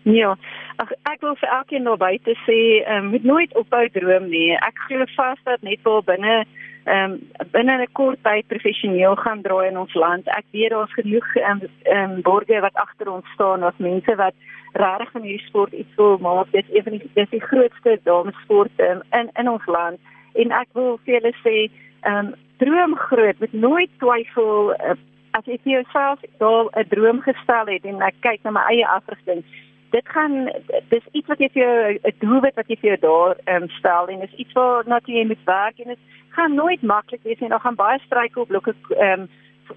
Ja, 0.08 0.38
ag 0.80 0.91
ek 1.12 1.21
wil 1.21 1.36
vir 1.36 1.50
elkeen 1.50 1.84
daar 1.84 1.97
buite 1.97 2.36
sê, 2.47 2.88
um, 2.88 3.10
moet 3.12 3.23
nooit 3.23 3.56
ophou 3.56 3.89
droom 3.91 4.30
nie. 4.30 4.54
Ek 4.54 4.78
glo 4.88 5.06
vas 5.15 5.39
dat 5.43 5.62
net 5.62 5.80
wel 5.84 6.04
binne 6.04 6.45
ehm 6.86 7.12
um, 7.12 7.19
binne 7.52 7.82
'n 7.82 7.91
kort 7.91 8.23
tyd 8.23 8.47
professioneel 8.47 9.15
gaan 9.15 9.41
draai 9.41 9.67
in 9.67 9.78
ons 9.78 9.93
land. 9.93 10.28
Ek 10.28 10.45
weet 10.52 10.69
daar's 10.69 10.93
genoeg 10.93 11.36
ehm 11.36 11.60
um, 11.62 11.91
um, 11.95 12.21
borgers 12.21 12.62
wat 12.62 12.76
agter 12.76 13.12
ons 13.12 13.28
staan, 13.34 13.63
as 13.63 13.78
mense 13.78 14.15
wat 14.15 14.34
regtig 14.73 15.12
van 15.12 15.21
hierdie 15.21 15.47
sport 15.47 15.73
iets 15.73 15.95
wil 15.95 16.17
maak. 16.17 16.52
Dit 16.52 16.65
is 16.69 16.76
een 16.76 16.84
van 16.84 16.91
die 16.91 17.10
dis 17.13 17.30
die 17.30 17.47
grootste 17.50 18.00
damesport 18.04 18.71
um, 18.78 19.02
in 19.12 19.30
in 19.34 19.50
ons 19.50 19.65
land. 19.65 20.00
En 20.34 20.52
ek 20.52 20.67
wil 20.73 21.00
vir 21.04 21.13
julle 21.13 21.34
sê, 21.43 21.71
ehm 22.02 22.28
um, 22.28 22.34
droom 22.58 22.95
groot, 22.95 23.39
met 23.39 23.54
nooit 23.54 23.89
twyfel 24.00 24.71
uh, 24.73 24.95
as 25.38 25.45
jy 25.45 25.58
vir 25.63 25.73
jouself 25.78 26.19
daar 26.43 26.65
'n 26.73 26.89
droom 26.89 27.21
gestel 27.21 27.65
het 27.73 27.86
en 27.86 28.02
ek 28.02 28.21
kyk 28.21 28.43
na 28.43 28.52
my 28.52 28.63
eie 28.73 28.88
afrigting 28.88 29.43
dit 29.91 30.08
gaan 30.10 30.52
dis 30.89 31.06
iets 31.12 31.28
wat 31.28 31.39
jy 31.39 31.50
vir 31.54 31.63
jou 31.63 32.00
'n 32.04 32.15
doelwit 32.19 32.56
wat 32.56 32.67
jy 32.67 32.78
vir 32.82 32.89
jou 32.89 33.00
daar 33.10 33.36
um, 33.56 33.69
stel 33.80 34.08
en 34.08 34.19
dis 34.19 34.39
iets 34.43 34.54
wat 34.54 34.86
natuurlik 34.86 35.21
jy 35.21 35.28
moet 35.28 35.45
werk 35.45 35.80
en 35.80 35.88
dit 35.88 36.00
gaan 36.38 36.54
nooit 36.54 36.82
maklik 36.82 37.23
wees 37.23 37.39
nie. 37.39 37.50
Daar 37.50 37.65
gaan 37.65 37.76
baie 37.76 38.00
struikelblokke 38.00 38.73
ehm 38.89 39.21
um, 39.21 39.30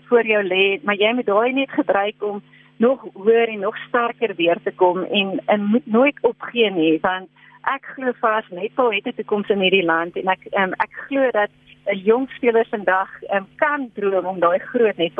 voor 0.09 0.27
jou 0.27 0.43
lê, 0.45 0.79
maar 0.83 0.95
jy 0.95 1.13
moet 1.15 1.27
daai 1.27 1.53
net 1.53 1.71
gebruik 1.71 2.23
om 2.23 2.43
nog 2.77 3.07
hoër 3.13 3.49
en 3.49 3.59
nog 3.59 3.77
sterker 3.77 4.35
weer 4.37 4.59
te 4.65 4.73
kom 4.73 5.03
en 5.05 5.41
en 5.47 5.65
moet 5.65 5.87
nooit 5.87 6.19
opgee 6.21 6.71
nie 6.71 6.99
want 7.01 7.29
ek 7.75 7.85
glo 7.95 8.13
vas 8.21 8.47
net 8.51 8.71
al 8.75 8.93
het 8.93 9.07
'n 9.07 9.17
toekoms 9.17 9.49
in 9.49 9.61
hierdie 9.61 9.85
land 9.85 10.17
en 10.17 10.29
ek 10.37 10.47
um, 10.61 10.73
ek 10.73 10.93
glo 11.07 11.31
dat 11.31 11.51
'n 11.87 11.99
jong 12.05 12.29
speler 12.37 12.67
vandag 12.71 13.09
um, 13.35 13.47
kan 13.57 13.91
droom 13.95 14.27
om 14.27 14.41
daai 14.41 14.59
groot 14.59 14.97
net 14.97 15.13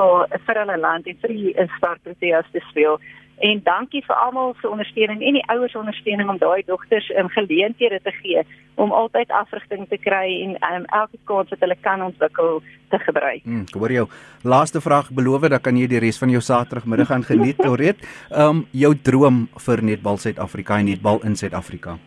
vir 0.47 0.57
hulle 0.63 0.79
land 0.79 1.07
en 1.07 1.17
vir 1.23 1.29
die 1.29 1.55
startproteas 1.77 2.47
te 2.53 2.61
speel 2.71 3.01
en 3.41 3.61
dankie 3.65 4.03
vir 4.05 4.17
almal 4.17 4.55
se 4.61 4.69
ondersteuning 4.69 5.23
en 5.25 5.39
die 5.39 5.45
ouers 5.53 5.77
ondersteuning 5.79 6.29
om 6.29 6.39
daai 6.41 6.63
dogters 6.67 7.09
um, 7.17 7.29
geleenthede 7.33 8.01
te 8.05 8.13
gee 8.21 8.45
om 8.81 8.93
altyd 8.93 9.33
afrigting 9.37 9.87
te 9.89 9.99
kry 10.01 10.27
en 10.45 10.57
um, 10.75 10.85
elke 11.01 11.21
kans 11.25 11.53
wat 11.53 11.65
hulle 11.65 11.77
kan 11.81 12.05
ontwikkel 12.05 12.61
te 12.93 12.99
gebruik. 12.99 13.43
Hmm, 13.45 13.65
hoor 13.73 13.93
jou. 13.93 14.07
Laaste 14.43 14.81
vraag, 14.81 15.11
beloof 15.15 15.49
dat 15.49 15.65
kan 15.65 15.77
jy 15.77 15.89
die 15.89 16.03
res 16.03 16.21
van 16.21 16.33
jou 16.33 16.43
Saterdagmiddag 16.45 17.13
gaan 17.13 17.25
geniet, 17.25 17.65
Loret. 17.65 18.05
Ehm 18.31 18.61
um, 18.61 18.63
jou 18.73 18.95
droom 18.95 19.47
vir 19.67 19.83
netbal 19.83 20.21
Suid-Afrika 20.21 20.79
en 20.79 20.93
netbal 20.93 21.25
in 21.25 21.37
Suid-Afrika. 21.37 21.99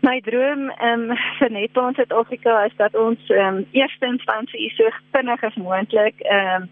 My 0.00 0.20
droom 0.24 0.70
um, 0.80 1.10
vir 1.38 1.50
netbal 1.52 1.88
in 1.88 1.94
Suid-Afrika 1.94 2.64
is 2.64 2.76
dat 2.76 2.94
ons 2.96 3.30
um, 3.36 3.66
eerste 3.76 4.06
instansie 4.06 4.70
so 4.76 4.88
vinnig 5.12 5.42
as 5.44 5.56
moontlik 5.60 6.22
ehm 6.24 6.62
um, 6.62 6.68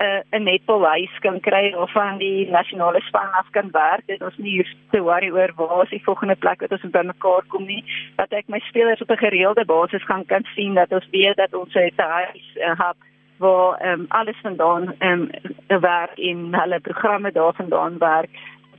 uh, 0.00 0.20
'n 0.32 0.42
netbalhuis 0.42 1.18
kan 1.20 1.40
kry 1.40 1.74
of 1.76 1.92
van 1.92 2.18
die 2.18 2.48
nasionale 2.50 3.00
span 3.00 3.32
af 3.32 3.50
kan 3.50 3.68
werk. 3.72 4.06
Dit 4.06 4.22
ons 4.22 4.36
nie 4.36 4.56
hoef 4.56 4.72
te 4.90 5.02
worry 5.02 5.30
oor 5.30 5.52
waar 5.56 5.82
is 5.82 5.90
die 5.90 6.04
volgende 6.04 6.36
plek 6.36 6.60
wat 6.60 6.72
ons 6.72 6.90
by 6.90 7.02
mekaar 7.04 7.44
kom 7.48 7.66
nie. 7.66 7.84
Dat 8.16 8.32
ek 8.32 8.48
my 8.48 8.58
spelers 8.58 9.00
op 9.00 9.10
'n 9.10 9.24
gereelde 9.26 9.64
basis 9.64 10.04
gaan 10.04 10.24
kan 10.26 10.44
sien 10.54 10.74
dat 10.74 10.92
ons 10.92 11.08
weet 11.10 11.36
dat 11.36 11.54
ons 11.54 11.74
'n 11.74 11.92
huis 11.96 12.56
uh, 12.56 12.78
het 12.78 12.96
waar 13.38 13.92
um, 13.92 14.04
alles 14.08 14.40
vandaan 14.42 14.94
ehm 14.98 15.28
um, 15.68 15.80
werk 15.80 16.18
in 16.18 16.54
hulle 16.54 16.80
programme 16.80 17.32
daar 17.32 17.54
vandaan 17.54 17.98
werk. 17.98 18.30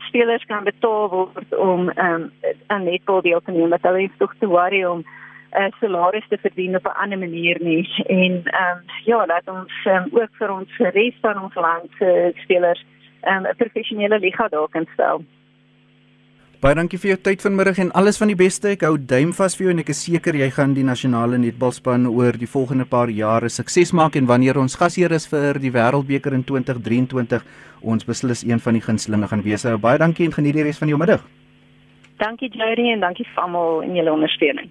Spelers 0.07 0.45
kan 0.45 0.63
betaal 0.63 1.09
word 1.09 1.55
om 1.55 1.89
ehm 1.89 2.21
um, 2.21 2.31
aan 2.67 2.83
netbal 2.83 3.21
deel 3.21 3.41
te 3.41 3.51
neem. 3.51 3.69
Dat 3.69 3.81
hulle 3.81 3.97
nie 3.97 4.11
hoef 4.17 4.33
te 4.39 4.47
worry 4.47 4.83
om 4.83 5.03
'n 5.51 5.61
uh, 5.61 5.71
salaris 5.79 6.27
te 6.27 6.37
verdien 6.37 6.75
op 6.75 6.85
'n 6.85 6.99
ander 7.03 7.19
manier 7.19 7.57
nie 7.61 8.03
en 8.07 8.41
ehm 8.43 8.77
um, 8.77 8.83
ja, 9.05 9.25
laat 9.25 9.47
ons 9.47 9.73
um, 9.85 10.05
ook 10.11 10.31
vir 10.39 10.51
ons 10.51 10.77
res 10.77 11.15
van 11.21 11.43
ons 11.43 11.55
land 11.55 11.89
se 11.97 12.05
uh, 12.05 12.41
spelers 12.41 12.85
ehm, 13.21 13.41
'n 13.41 13.45
um, 13.45 13.55
professionele 13.55 14.19
liga 14.19 14.47
daar 14.47 14.69
kan 14.69 14.87
stel. 14.93 15.23
Baie 16.61 16.75
dankie 16.77 16.99
vir 17.01 17.09
jou 17.09 17.17
tyd 17.25 17.41
vanmiddag 17.41 17.79
en 17.81 17.87
alles 17.97 18.19
van 18.21 18.29
die 18.29 18.37
beste. 18.37 18.75
Ek 18.75 18.83
hou 18.85 18.93
duim 18.93 19.31
vas 19.33 19.55
vir 19.57 19.63
jou 19.65 19.71
en 19.73 19.81
ek 19.81 19.87
is 19.89 20.03
seker 20.05 20.35
jy 20.37 20.51
gaan 20.53 20.75
die 20.75 20.83
nasionale 20.85 21.39
netbalspan 21.41 22.03
oor 22.05 22.35
die 22.37 22.45
volgende 22.45 22.85
paar 22.85 23.09
jare 23.09 23.47
sukses 23.49 23.89
maak 23.97 24.13
en 24.19 24.27
wanneer 24.29 24.59
ons 24.61 24.75
gasheer 24.77 25.09
is 25.17 25.25
vir 25.31 25.57
die 25.57 25.71
Wêreldbeker 25.73 26.35
in 26.37 26.43
2023, 26.45 27.41
ons 27.81 28.05
beslis 28.05 28.43
een 28.45 28.61
van 28.61 28.77
die 28.77 28.83
gunstelinge 28.85 29.31
gaan 29.31 29.41
wees. 29.41 29.65
Baie 29.81 29.97
dankie 29.97 30.27
en 30.29 30.35
geniet 30.35 30.59
die 30.59 30.67
res 30.67 30.77
van 30.77 30.91
jou 30.93 30.99
middag. 31.01 31.23
Dankie 32.21 32.51
Jody 32.53 32.91
en 32.93 33.01
dankie 33.01 33.25
vir 33.25 33.41
almal 33.41 33.81
in 33.87 33.97
julle 33.97 34.13
ondersteuning. 34.13 34.69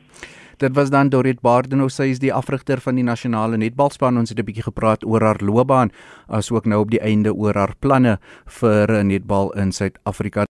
Dit 0.62 0.76
was 0.78 0.94
dan 0.94 1.10
Dorit 1.10 1.42
Bardeno, 1.42 1.88
sy 1.90 2.12
is 2.12 2.22
die 2.22 2.30
afrigter 2.30 2.78
van 2.78 3.02
die 3.02 3.06
nasionale 3.08 3.58
netbalspan. 3.58 4.14
Ons 4.16 4.30
het 4.30 4.38
'n 4.38 4.46
bietjie 4.46 4.70
gepraat 4.70 5.02
oor 5.02 5.26
haar 5.26 5.42
loopbaan, 5.42 5.90
asook 6.28 6.66
nou 6.66 6.82
op 6.82 6.90
die 6.90 7.02
einde 7.02 7.34
oor 7.34 7.54
haar 7.54 7.74
planne 7.80 8.20
vir 8.46 9.04
netbal 9.04 9.50
in 9.58 9.72
Suid-Afrika. 9.72 10.50